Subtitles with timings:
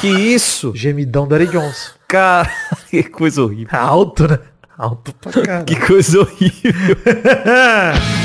[0.00, 0.72] Que isso?
[0.74, 1.92] Gemidão do Eric Johnson.
[2.06, 2.50] Cara,
[2.90, 3.78] que coisa horrível.
[3.78, 4.38] Alto, né?
[4.76, 5.64] Alto pra caralho.
[5.64, 6.96] Que coisa horrível.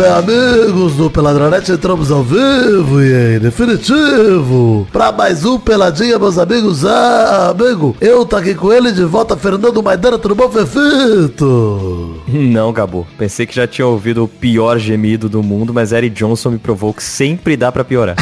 [0.00, 6.38] bem, amigos do Peladronete, entramos ao vivo e em definitivo pra mais um Peladinha, meus
[6.38, 6.86] amigos.
[6.86, 12.22] Ah, amigo, eu tô aqui com ele de volta, Fernando Maidana, tudo bom, Fefito?
[12.26, 13.06] Não, Gabo.
[13.18, 16.94] Pensei que já tinha ouvido o pior gemido do mundo, mas Eric Johnson me provou
[16.94, 18.16] que sempre dá pra piorar.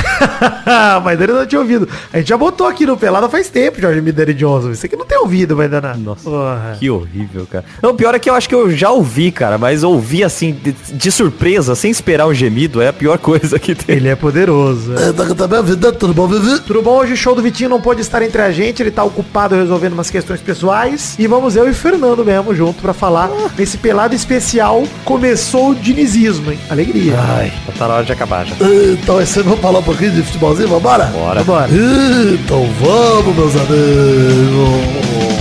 [1.05, 1.89] mas ele não tinha ouvido.
[2.13, 4.75] A gente já botou aqui no Pelada faz tempo, Jorge Mideri Johnson.
[4.75, 5.97] Você que não tem ouvido, vai danar.
[5.97, 6.77] Nossa, Porra.
[6.79, 7.65] que horrível, cara.
[7.83, 10.73] Não, pior é que eu acho que eu já ouvi, cara, mas ouvi assim, de,
[10.73, 13.97] de surpresa, sem esperar um gemido, é a pior coisa que tem.
[13.97, 14.95] Ele é poderoso.
[14.95, 15.93] é.
[15.93, 16.61] Tudo bom, Vivi?
[16.61, 16.99] Tudo bom?
[16.99, 19.93] Hoje o show do Vitinho não pôde estar entre a gente, ele tá ocupado resolvendo
[19.93, 21.15] umas questões pessoais.
[21.19, 24.85] E vamos eu e o Fernando mesmo junto pra falar nesse pelado especial.
[25.05, 26.59] Começou o dinizismo, hein?
[26.71, 27.15] Alegria.
[27.19, 28.55] Ai, tá na hora de acabar já.
[28.93, 31.07] Então, esse vamos falar um pouquinho de futebolzinho, vambora?
[31.07, 31.41] Bora.
[31.43, 31.69] Vambora.
[32.35, 35.38] Então vamos, meus amigos.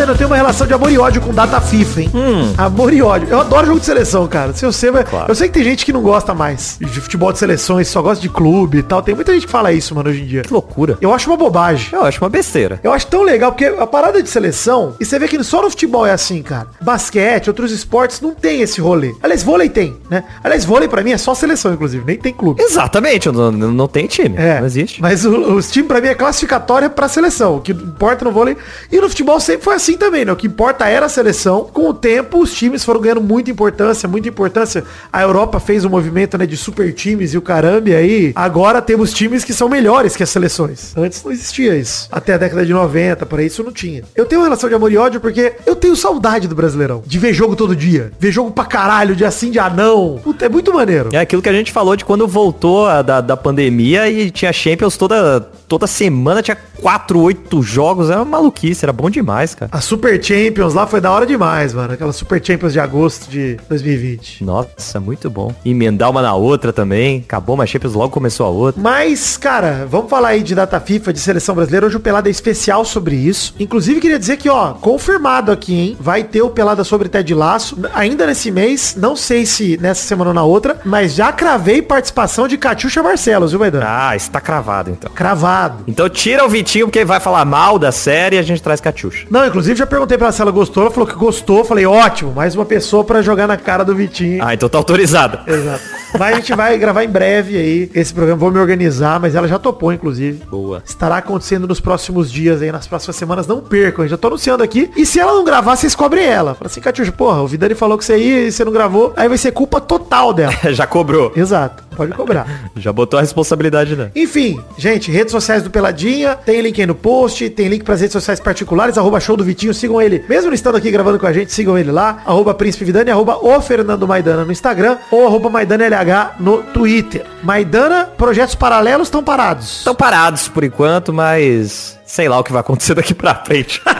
[0.00, 2.10] Ainda eu tenho uma relação de amor e ódio com data FIFA, hein?
[2.56, 3.28] Amor e ódio.
[3.28, 4.54] Eu adoro jogo de seleção, cara.
[4.54, 5.04] Se você vai...
[5.04, 5.30] Claro.
[5.30, 8.22] Eu sei que tem gente que não gosta mais de futebol de seleções, só gosta
[8.22, 9.02] de clube e tal.
[9.02, 10.40] Tem muita gente que fala isso, mano, hoje em dia.
[10.42, 10.96] Que loucura.
[11.02, 11.90] Eu acho uma bobagem.
[11.92, 12.80] Eu acho uma besteira.
[12.82, 15.68] Eu acho tão legal, porque a parada de seleção, e você vê que só no
[15.68, 16.68] futebol é assim, cara.
[16.80, 19.14] Basquete, outros esportes, não tem esse rolê.
[19.22, 20.24] Aliás, vôlei tem, né?
[20.42, 22.62] Aliás, vôlei pra mim é só seleção, inclusive, nem tem clube.
[22.62, 24.34] Exatamente, eu não, não tem time.
[24.38, 25.02] É, Não existe.
[25.02, 27.56] Mas o- os times pra mim é classificatória pra seleção.
[27.56, 28.56] O que importa no vôlei.
[28.90, 30.32] E no futebol sempre foi assim também, né?
[30.32, 31.68] O que importa era a seleção.
[31.72, 34.84] Com o tempo, os times foram ganhando muita importância, muita importância.
[35.12, 37.90] A Europa fez um movimento, né, de super times e o caramba.
[37.90, 40.92] E aí, agora temos times que são melhores que as seleções.
[40.96, 42.08] Antes não existia isso.
[42.10, 44.02] Até a década de 90, por aí, isso não tinha.
[44.14, 47.02] Eu tenho uma relação de amor e ódio porque eu tenho saudade do Brasileirão.
[47.06, 48.12] De ver jogo todo dia.
[48.18, 50.20] Ver jogo pra caralho, de assim, de anão.
[50.22, 51.10] Puta, é muito maneiro.
[51.12, 54.52] É aquilo que a gente falou de quando voltou a da, da pandemia e tinha
[54.52, 58.10] Champions toda, toda semana, tinha 4, 8 jogos.
[58.10, 59.70] Era uma maluquice, era bom demais, cara.
[59.80, 61.94] A Super Champions lá foi da hora demais, mano.
[61.94, 64.44] Aquela Super Champions de agosto de 2020.
[64.44, 65.54] Nossa, muito bom.
[65.64, 67.24] Emendar uma na outra também.
[67.26, 68.78] Acabou uma Champions, logo começou a outra.
[68.78, 71.86] Mas, cara, vamos falar aí de data FIFA, de seleção brasileira.
[71.86, 73.54] Hoje o Pelada é especial sobre isso.
[73.58, 75.96] Inclusive, queria dizer que, ó, confirmado aqui, hein?
[75.98, 77.78] Vai ter o Pelada sobre Ted Laço.
[77.94, 82.46] Ainda nesse mês, não sei se nessa semana ou na outra, mas já cravei participação
[82.46, 83.86] de Catiuxa Barcelos, viu, Maidana?
[83.88, 85.10] Ah, está cravado então.
[85.10, 85.84] Cravado.
[85.88, 88.78] Então tira o Vitinho, porque ele vai falar mal da série e a gente traz
[88.78, 89.26] Catiuxa.
[89.30, 90.82] Não, inclusive já perguntei pra ela se ela gostou.
[90.84, 91.64] Ela falou que gostou.
[91.64, 94.42] Falei, ótimo, mais uma pessoa pra jogar na cara do Vitinho.
[94.44, 95.38] Ah, então tá autorizado.
[95.46, 95.99] Exato.
[96.18, 98.38] Mas a gente vai gravar em breve aí esse programa.
[98.38, 100.44] Vou me organizar, mas ela já topou, inclusive.
[100.50, 100.82] Boa.
[100.84, 103.46] Estará acontecendo nos próximos dias aí, nas próximas semanas.
[103.46, 104.90] Não percam, já tô anunciando aqui.
[104.96, 106.54] E se ela não gravar, vocês cobrem ela.
[106.54, 109.12] Fala assim, Catiuxa, porra, o Vidani falou que você ia e você não gravou.
[109.16, 110.52] Aí vai ser culpa total dela.
[110.72, 111.32] Já cobrou.
[111.34, 112.46] Exato, pode cobrar.
[112.76, 114.10] Já botou a responsabilidade, né?
[114.14, 118.12] Enfim, gente, redes sociais do Peladinha, tem link aí no post, tem link pras redes
[118.12, 120.24] sociais particulares, arroba show do Vitinho, sigam ele.
[120.28, 123.60] Mesmo estando aqui gravando com a gente, sigam ele lá, arroba Príncipe Vidani, arroba o
[123.60, 125.99] Fernando Maidana no Instagram, ou arroba Maidana LH
[126.38, 127.26] no Twitter.
[127.42, 129.78] Maidana, projetos paralelos estão parados.
[129.78, 133.80] Estão parados por enquanto, mas sei lá o que vai acontecer daqui pra frente.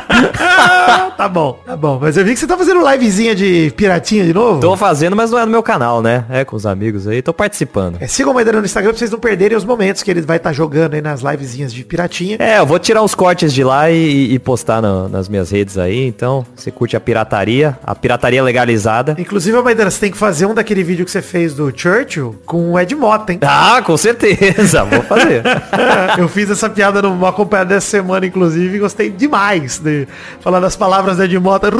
[1.16, 1.98] Tá bom, tá bom.
[2.00, 4.58] Mas eu vi que você tá fazendo livezinha de piratinha de novo.
[4.60, 6.24] Tô fazendo, mas não é no meu canal, né?
[6.30, 7.98] É com os amigos aí, tô participando.
[8.00, 10.38] É, sigam o Maidana no Instagram pra vocês não perderem os momentos que ele vai
[10.38, 12.36] estar jogando aí nas livezinhas de piratinha.
[12.40, 15.76] É, eu vou tirar uns cortes de lá e, e postar na- nas minhas redes
[15.76, 16.06] aí.
[16.06, 19.14] Então, você curte a pirataria, a pirataria legalizada.
[19.18, 22.72] Inclusive, Maidana, você tem que fazer um daquele vídeo que você fez do Churchill com
[22.72, 23.38] o Ed Mota, hein?
[23.42, 25.42] Ah, com certeza, vou fazer.
[26.18, 30.08] eu fiz essa piada no acompanhado dessa semana, inclusive, gostei demais de
[30.40, 31.70] falar das palavras da Ed Mota.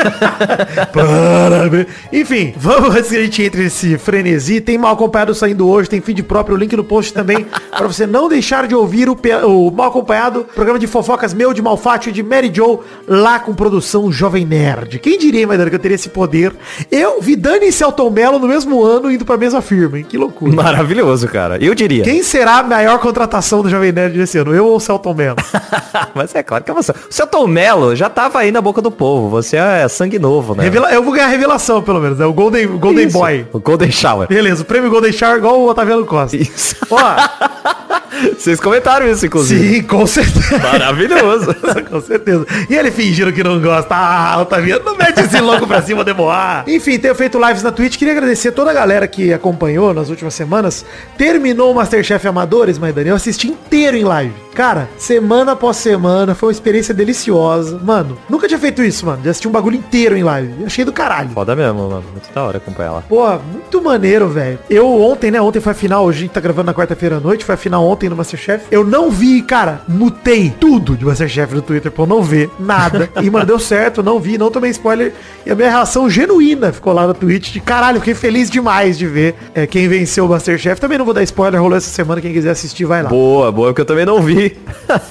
[0.92, 1.86] Parabéns.
[2.12, 4.60] Enfim, vamos antes que a gente entre nesse frenesi.
[4.60, 8.28] Tem mal acompanhado saindo hoje, tem feed próprio, link no post também, para você não
[8.28, 9.16] deixar de ouvir o,
[9.46, 13.54] o mal acompanhado, programa de fofocas meu, de Malfátio e de Mary Joe, lá com
[13.54, 14.98] produção Jovem Nerd.
[14.98, 16.52] Quem diria, Maidana, que eu teria esse poder?
[16.90, 20.06] Eu, Vidani e Celton Mello no mesmo ano, indo pra mesma firma, hein?
[20.06, 20.52] Que loucura.
[20.52, 21.62] Maravilhoso, cara.
[21.62, 22.04] Eu diria.
[22.04, 24.54] Quem será a maior contratação do Jovem Nerd desse ano?
[24.54, 25.36] Eu ou o Celton Mello?
[26.14, 26.92] Mas é claro que é você.
[26.92, 29.28] O seu Tom Mello já tava aí na boca do povo.
[29.30, 30.64] Você é sangue novo, né?
[30.64, 32.18] Revela- eu vou ganhar a revelação, pelo menos.
[32.20, 33.46] É o Golden, o Golden Isso, Boy.
[33.52, 34.28] O Golden Shower.
[34.28, 36.36] Beleza, o prêmio Golden Shower igual o Otaviano Costa.
[36.36, 36.76] Isso.
[36.90, 36.98] Ó,
[38.38, 39.76] Vocês comentaram isso, inclusive.
[39.76, 40.58] sim, com certeza.
[40.58, 41.54] Maravilhoso.
[41.90, 42.46] Com certeza.
[42.68, 43.94] E ele fingindo que não gosta.
[43.94, 46.64] Ah, Otaviano, não mete esse louco pra cima, demorar.
[46.68, 47.96] Enfim, tenho feito lives na Twitch.
[47.96, 50.84] Queria agradecer toda a galera que acompanhou nas últimas semanas.
[51.16, 54.34] Terminou o Masterchef Amadores, mas Daniel, eu assisti inteiro em live.
[54.54, 57.78] Cara, semana após semana, foi uma experiência deliciosa.
[57.82, 59.22] Mano, nunca tinha feito isso, mano.
[59.22, 60.64] De assistir um bagulho inteiro em live.
[60.64, 61.30] Achei do caralho.
[61.30, 62.04] Foda mesmo, mano.
[62.12, 63.04] Muito da hora acompanhar ela.
[63.08, 64.58] Pô, muito maneiro, velho.
[64.68, 65.40] Eu ontem, né?
[65.40, 67.58] Ontem foi a final, hoje a gente tá gravando na quarta-feira à noite, foi a
[67.58, 68.64] final ontem no Masterchef.
[68.70, 73.08] Eu não vi, cara, mutei tudo de Masterchef no Twitter pra eu não ver nada.
[73.20, 75.12] E, mano, deu certo, não vi, não tomei spoiler.
[75.44, 79.06] E a minha reação genuína ficou lá no Twitch de caralho, fiquei feliz demais de
[79.06, 80.80] ver é, quem venceu o Masterchef.
[80.80, 83.10] Também não vou dar spoiler, rolou essa semana, quem quiser assistir, vai lá.
[83.10, 84.56] Boa, boa, porque eu também não vi.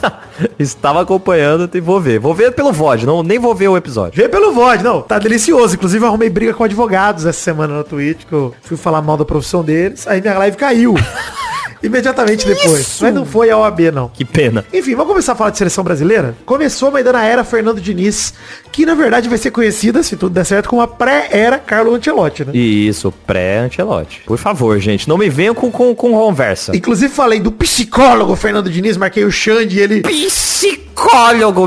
[0.58, 2.20] Estava acompanhando e vou ver.
[2.20, 4.22] Vou ver pelo VOD, não, nem vou ver o episódio.
[4.22, 5.76] Vê pelo VOD, não, tá delicioso.
[5.76, 9.26] Inclusive, arrumei briga com advogados essa semana no Twitch, que eu fui falar mal da
[9.26, 10.08] profissão deles.
[10.08, 10.96] Aí minha live caiu.
[11.81, 12.80] Imediatamente depois.
[12.81, 13.04] isso?
[13.04, 14.10] Mas não foi a OAB, não.
[14.10, 14.66] Que pena.
[14.74, 16.36] Enfim, vamos começar a falar de seleção brasileira?
[16.46, 18.34] Começou mas ainda na era Fernando Diniz,
[18.72, 22.46] que na verdade vai ser conhecida, se tudo der certo, como a pré-era Carlo Ancelotti,
[22.46, 22.52] né?
[22.54, 24.22] Isso, pré-Antelote.
[24.26, 26.76] Por favor, gente, não me venham com, com, com conversa.
[26.76, 30.02] Inclusive falei do psicólogo Fernando Diniz, marquei o Xande e ele...
[30.02, 30.89] Psicólogo,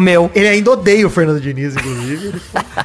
[0.00, 0.30] meu.
[0.34, 2.40] Ele ainda odeia o Fernando Diniz, inclusive.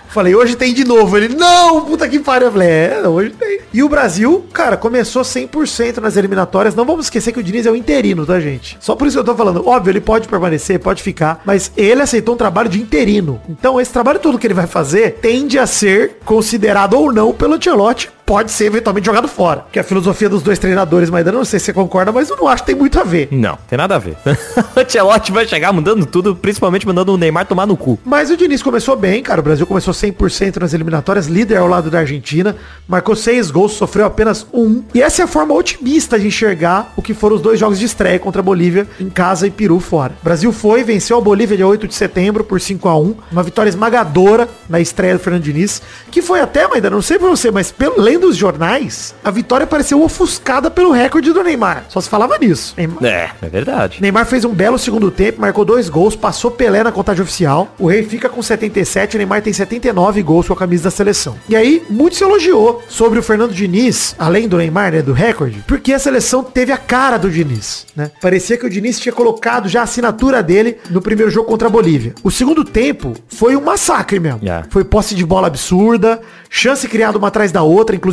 [0.09, 1.17] Falei, hoje tem de novo.
[1.17, 2.47] Ele, não, puta que pariu.
[2.47, 3.59] Eu falei, é, hoje tem.
[3.73, 6.75] E o Brasil, cara, começou 100% nas eliminatórias.
[6.75, 8.77] Não vamos esquecer que o Diniz é o interino, tá, gente?
[8.79, 9.67] Só por isso que eu tô falando.
[9.67, 13.41] Óbvio, ele pode permanecer, pode ficar, mas ele aceitou um trabalho de interino.
[13.49, 17.55] Então, esse trabalho todo que ele vai fazer tende a ser considerado ou não pelo
[17.55, 19.65] Ancelotti pode ser eventualmente jogado fora.
[19.71, 22.29] Que é a filosofia dos dois treinadores, mas eu não sei se você concorda, mas
[22.29, 23.29] eu não acho que tem muito a ver.
[23.31, 24.17] Não, tem nada a ver.
[24.75, 27.97] o Ancelotti vai chegar mudando tudo, principalmente mandando o Neymar tomar no cu.
[28.03, 29.39] Mas o Diniz começou bem, cara.
[29.39, 32.57] O Brasil começou 100% nas eliminatórias, líder ao lado da Argentina.
[32.85, 34.83] Marcou seis gols, sofreu apenas um.
[34.93, 37.85] E essa é a forma otimista de enxergar o que foram os dois jogos de
[37.85, 40.13] estreia contra a Bolívia em casa e Peru fora.
[40.21, 43.43] O Brasil foi, venceu a Bolívia dia 8 de setembro por 5 a 1 Uma
[43.43, 45.81] vitória esmagadora na estreia do Fernando Diniz.
[46.11, 49.67] Que foi até, ainda não sei pra você, mas pelo, lendo os jornais, a vitória
[49.67, 51.85] pareceu ofuscada pelo recorde do Neymar.
[51.89, 52.73] Só se falava nisso.
[52.75, 54.01] Neymar- É, é verdade.
[54.01, 57.73] Neymar fez um belo segundo tempo, marcou dois gols, passou Pelé na contagem oficial.
[57.77, 61.35] O Rei fica com 77, o Neymar tem 79 gols com a camisa da seleção.
[61.47, 65.63] E aí, muito se elogiou sobre o Fernando Diniz, além do Neymar, né, do recorde,
[65.67, 68.09] porque a seleção teve a cara do Diniz, né?
[68.19, 71.71] Parecia que o Diniz tinha colocado já a assinatura dele no primeiro jogo contra a
[71.71, 72.15] Bolívia.
[72.23, 74.39] O segundo tempo foi um massacre mesmo.
[74.47, 74.63] É.
[74.69, 76.19] Foi posse de bola absurda,
[76.49, 78.06] chance criada uma atrás da outra, inclusive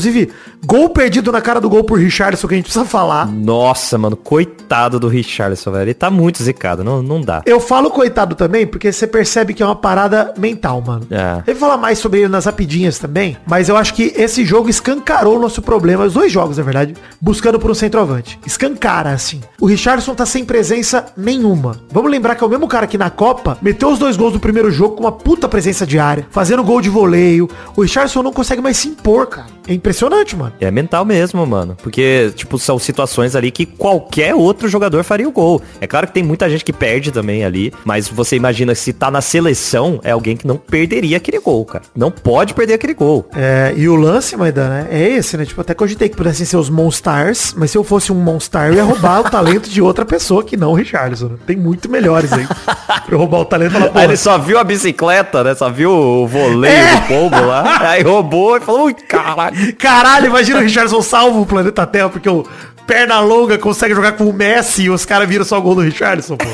[0.64, 3.26] gol perdido na cara do gol por Richardson, que a gente precisa falar.
[3.26, 5.82] Nossa, mano, coitado do Richarlison, velho.
[5.82, 7.42] Ele tá muito zicado, não, não dá.
[7.46, 11.06] Eu falo coitado também, porque você percebe que é uma parada mental, mano.
[11.10, 11.42] É.
[11.46, 14.68] Eu vou falar mais sobre ele nas rapidinhas também, mas eu acho que esse jogo
[14.68, 18.38] escancarou o nosso problema, os dois jogos, na verdade, buscando por um centroavante.
[18.46, 19.40] Escancara, assim.
[19.60, 21.80] O Richardson tá sem presença nenhuma.
[21.90, 24.40] Vamos lembrar que é o mesmo cara que na Copa meteu os dois gols do
[24.40, 27.48] primeiro jogo com uma puta presença de área, fazendo gol de voleio.
[27.76, 29.46] O Richardson não consegue mais se impor, cara.
[29.66, 30.52] É impressionante, mano.
[30.58, 31.76] É mental mesmo, mano.
[31.82, 35.60] Porque, tipo, são situações ali que qualquer outro jogador faria o gol.
[35.78, 39.10] É claro que tem muita gente que perde também ali, mas você imagina se tá
[39.10, 41.84] na seleção, é alguém que não perderia aquele gol, cara.
[41.94, 43.28] Não pode perder aquele gol.
[43.36, 45.44] É, e o lance, Maidana, né, é esse, né?
[45.44, 48.74] Tipo, até cogitei que pudessem ser os Monstars, mas se eu fosse um Monstar, eu
[48.74, 51.26] ia roubar o talento de outra pessoa que não o Richardson.
[51.28, 51.36] né?
[51.46, 52.46] Tem muito melhores aí.
[52.46, 55.54] pra eu roubar o talento Aí porra, ele só viu a bicicleta, né?
[55.54, 56.94] Só viu o voleio É.
[56.94, 57.90] do pombo lá.
[57.90, 59.73] Aí roubou e falou, ui, caralho.
[59.78, 62.46] Caralho, imagina o Richardson salvo o planeta Terra, porque o
[62.86, 65.80] perna longa consegue jogar com o Messi e os caras viram só o gol do
[65.80, 66.46] Richardson, pô.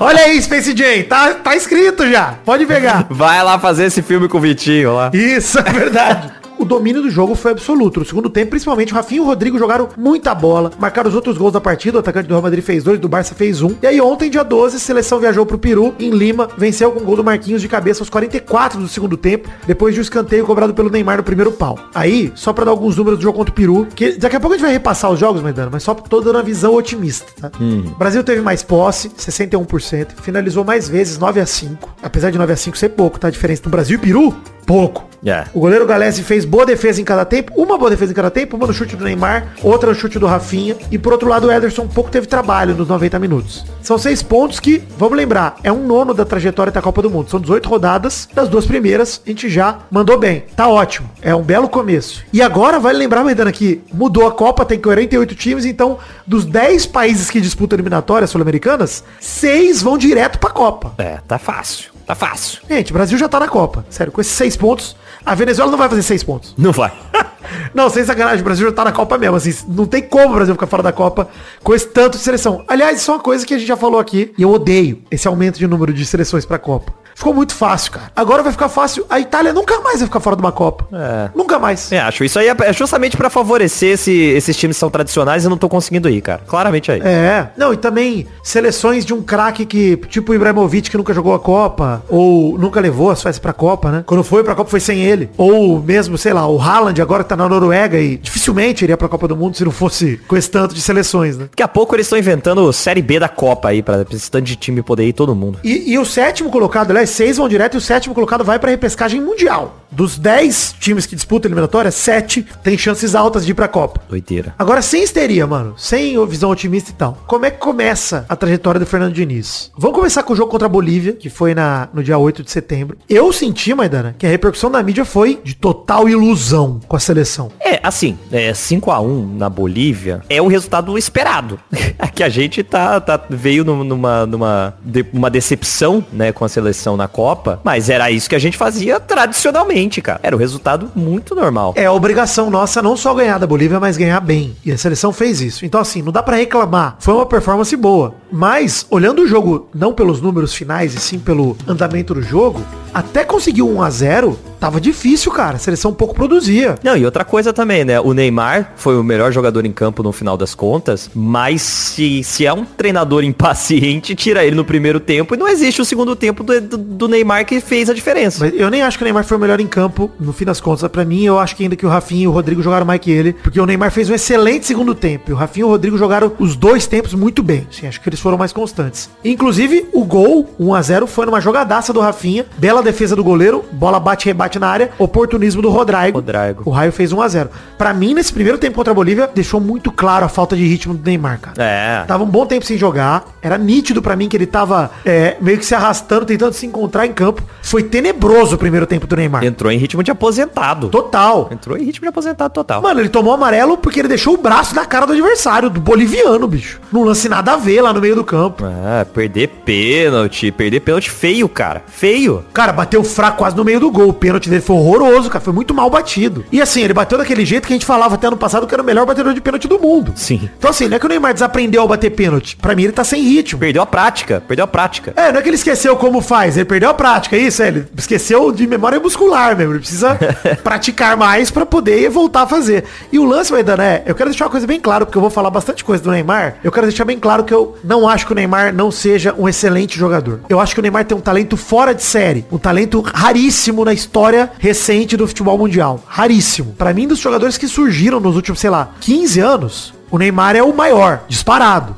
[0.04, 2.34] Olha aí, Space Jam, tá, tá escrito já.
[2.44, 3.06] Pode pegar.
[3.08, 5.10] Vai lá fazer esse filme com o Vitinho lá.
[5.12, 6.32] Isso é verdade.
[6.66, 8.00] O domínio do jogo foi absoluto.
[8.00, 10.72] No segundo tempo, principalmente, o Rafinha e o Rodrigo jogaram muita bola.
[10.80, 11.96] Marcaram os outros gols da partida.
[11.96, 13.76] O atacante do Real Madrid fez dois, do Barça fez um.
[13.80, 17.04] E aí ontem, dia 12, a seleção viajou pro Peru, em Lima, venceu com o
[17.04, 20.74] gol do Marquinhos de cabeça aos 44 do segundo tempo, depois de um escanteio cobrado
[20.74, 21.78] pelo Neymar no primeiro pau.
[21.94, 24.54] Aí, só pra dar alguns números do jogo contra o Peru, que daqui a pouco
[24.54, 27.52] a gente vai repassar os jogos, Maidana, mas só tô dando uma visão otimista, tá?
[27.60, 32.52] O Brasil teve mais posse, 61%, finalizou mais vezes, 9 a 5 Apesar de 9
[32.52, 33.28] a 5 ser pouco, tá?
[33.28, 34.34] A diferença do Brasil e Peru,
[34.66, 35.06] pouco.
[35.24, 35.44] É.
[35.54, 38.56] O goleiro Galese fez boa defesa em cada tempo, uma boa defesa em cada tempo,
[38.56, 41.52] uma no chute do Neymar, outra no chute do Rafinha, e por outro lado o
[41.52, 43.64] Ederson pouco teve trabalho nos 90 minutos.
[43.82, 47.30] São seis pontos que, vamos lembrar, é um nono da trajetória da Copa do Mundo.
[47.30, 50.44] São 18 rodadas, das duas primeiras a gente já mandou bem.
[50.54, 52.22] Tá ótimo, é um belo começo.
[52.32, 56.86] E agora, vale lembrar, Maidana, que mudou a Copa, tem 48 times, então dos 10
[56.86, 60.94] países que disputam eliminatórias sul-americanas, seis vão direto pra Copa.
[60.98, 61.95] É, tá fácil.
[62.06, 62.60] Tá fácil.
[62.68, 63.84] Gente, o Brasil já tá na Copa.
[63.90, 66.54] Sério, com esses seis pontos, a Venezuela não vai fazer seis pontos.
[66.56, 66.92] Não vai.
[67.74, 70.34] não, sem sacanagem, o Brasil já tá na Copa mesmo, assim, não tem como o
[70.36, 71.28] Brasil ficar fora da Copa
[71.64, 72.64] com esse tanto de seleção.
[72.68, 75.26] Aliás, isso é uma coisa que a gente já falou aqui, e eu odeio esse
[75.26, 76.92] aumento de número de seleções pra Copa.
[77.16, 78.12] Ficou muito fácil, cara.
[78.14, 79.04] Agora vai ficar fácil.
[79.08, 80.86] A Itália nunca mais vai ficar fora de uma Copa.
[80.92, 81.30] É.
[81.34, 81.90] Nunca mais.
[81.90, 85.48] É, acho isso aí é justamente pra favorecer esse- esses times que são tradicionais e
[85.48, 86.42] não tô conseguindo ir, cara.
[86.46, 87.00] Claramente aí.
[87.02, 87.48] É.
[87.56, 91.40] Não, e também seleções de um craque que, tipo o Ibrahimovic, que nunca jogou a
[91.40, 94.04] Copa, ou nunca levou as Suécia pra Copa, né?
[94.06, 95.30] Quando foi pra Copa foi sem ele.
[95.38, 99.08] Ou mesmo, sei lá, o Haaland agora que tá na Noruega e dificilmente iria pra
[99.08, 101.46] Copa do Mundo se não fosse com esse tanto de seleções, né?
[101.50, 104.54] Daqui a pouco eles estão inventando Série B da Copa aí, pra esse tanto de
[104.56, 105.58] time poder ir todo mundo.
[105.64, 108.70] E, e o sétimo colocado, aliás, seis vão direto e o sétimo colocado vai pra
[108.70, 109.85] repescagem mundial.
[109.96, 114.00] Dos dez times que disputam a eliminatória, sete tem chances altas de ir pra Copa.
[114.08, 114.54] Doideira.
[114.58, 115.74] Agora, sem histeria, mano.
[115.78, 117.18] Sem visão otimista e tal.
[117.26, 119.70] Como é que começa a trajetória do Fernando Diniz?
[119.76, 122.50] Vamos começar com o jogo contra a Bolívia, que foi na, no dia 8 de
[122.50, 122.98] setembro.
[123.08, 127.50] Eu senti, Maidana, que a repercussão da mídia foi de total ilusão com a seleção.
[127.58, 131.58] É, assim, é, 5x1 na Bolívia é o resultado esperado.
[131.98, 136.44] É que a gente tá, tá veio num- numa, numa de- uma decepção, né, com
[136.44, 140.20] a seleção na Copa, mas era isso que a gente fazia tradicionalmente, cara.
[140.22, 141.72] Era o resultado muito normal.
[141.76, 144.54] É a obrigação nossa não só ganhar da Bolívia, mas ganhar bem.
[144.64, 145.64] E a seleção fez isso.
[145.64, 146.96] Então, assim, não dá pra reclamar.
[146.98, 148.14] Foi uma performance boa.
[148.32, 152.60] Mas, olhando o jogo, não pelos números finais, e sim pelo andamento do jogo,
[152.92, 155.56] até conseguir um 1x0, tava difícil, cara.
[155.56, 156.74] A seleção pouco produzia.
[156.82, 158.00] Não, e outra coisa também, né?
[158.00, 162.44] O Neymar foi o melhor jogador em campo no final das contas, mas se, se
[162.46, 163.22] é um treinador
[163.56, 167.08] impaciente, tira ele no primeiro tempo e não existe o segundo tempo do, do- do
[167.08, 168.44] Neymar que fez a diferença.
[168.44, 169.75] Mas eu nem acho que o Neymar foi o melhor em campo,
[170.18, 170.88] no fim das contas.
[170.88, 173.10] Pra mim, eu acho que ainda que o Rafinha e o Rodrigo jogaram mais que
[173.10, 173.32] ele.
[173.32, 175.30] Porque o Neymar fez um excelente segundo tempo.
[175.30, 177.66] E o Rafinha e o Rodrigo jogaram os dois tempos muito bem.
[177.70, 179.10] Sim, acho que eles foram mais constantes.
[179.24, 182.46] Inclusive, o gol, 1x0, foi numa jogadaça do Rafinha.
[182.58, 183.64] Bela defesa do goleiro.
[183.72, 184.90] Bola bate rebate na área.
[184.98, 186.18] Oportunismo do Rodrigo.
[186.18, 186.62] Rodrigo.
[186.64, 187.48] O Raio fez 1x0.
[187.78, 190.94] Pra mim, nesse primeiro tempo contra a Bolívia, deixou muito claro a falta de ritmo
[190.94, 191.62] do Neymar, cara.
[191.62, 192.04] É.
[192.04, 193.24] Tava um bom tempo sem jogar.
[193.42, 197.06] Era nítido pra mim que ele tava é, meio que se arrastando, tentando se encontrar
[197.06, 197.42] em campo.
[197.62, 199.44] Foi tenebroso o primeiro tempo do Neymar.
[199.44, 200.88] Entrou em ritmo de aposentado.
[200.88, 201.48] Total.
[201.50, 202.82] Entrou em ritmo de aposentado total.
[202.82, 206.46] Mano, ele tomou amarelo porque ele deixou o braço na cara do adversário, do boliviano,
[206.46, 206.80] bicho.
[206.92, 208.64] Não lance nada a ver lá no meio do campo.
[208.64, 211.82] Ah, perder pênalti, perder pênalti feio, cara.
[211.86, 212.44] Feio.
[212.52, 214.08] Cara, bateu fraco quase no meio do gol.
[214.08, 215.44] O pênalti dele foi horroroso, cara.
[215.44, 216.44] Foi muito mal batido.
[216.52, 218.82] E assim, ele bateu daquele jeito que a gente falava até ano passado que era
[218.82, 220.12] o melhor batedor de pênalti do mundo.
[220.16, 220.48] Sim.
[220.58, 222.56] Então assim, não é que o Neymar desaprendeu a bater pênalti.
[222.56, 223.58] Pra mim ele tá sem ritmo.
[223.58, 225.12] Perdeu a prática, perdeu a prática.
[225.16, 227.68] É, não é que ele esqueceu como faz, ele perdeu a prática, é isso, é,
[227.68, 230.18] ele esqueceu de memória muscular mesmo, ele precisa
[230.62, 232.84] praticar mais pra poder voltar a fazer.
[233.12, 235.30] E o lance, Maidana, é, eu quero deixar uma coisa bem clara, porque eu vou
[235.30, 238.32] falar bastante coisa do Neymar, eu quero deixar bem claro que eu não acho que
[238.32, 240.40] o Neymar não seja um excelente jogador.
[240.48, 243.92] Eu acho que o Neymar tem um talento fora de série, um talento raríssimo na
[243.92, 246.02] história recente do futebol mundial.
[246.06, 246.74] Raríssimo.
[246.76, 250.62] Pra mim, dos jogadores que surgiram nos últimos, sei lá, 15 anos, o Neymar é
[250.62, 251.94] o maior, disparado.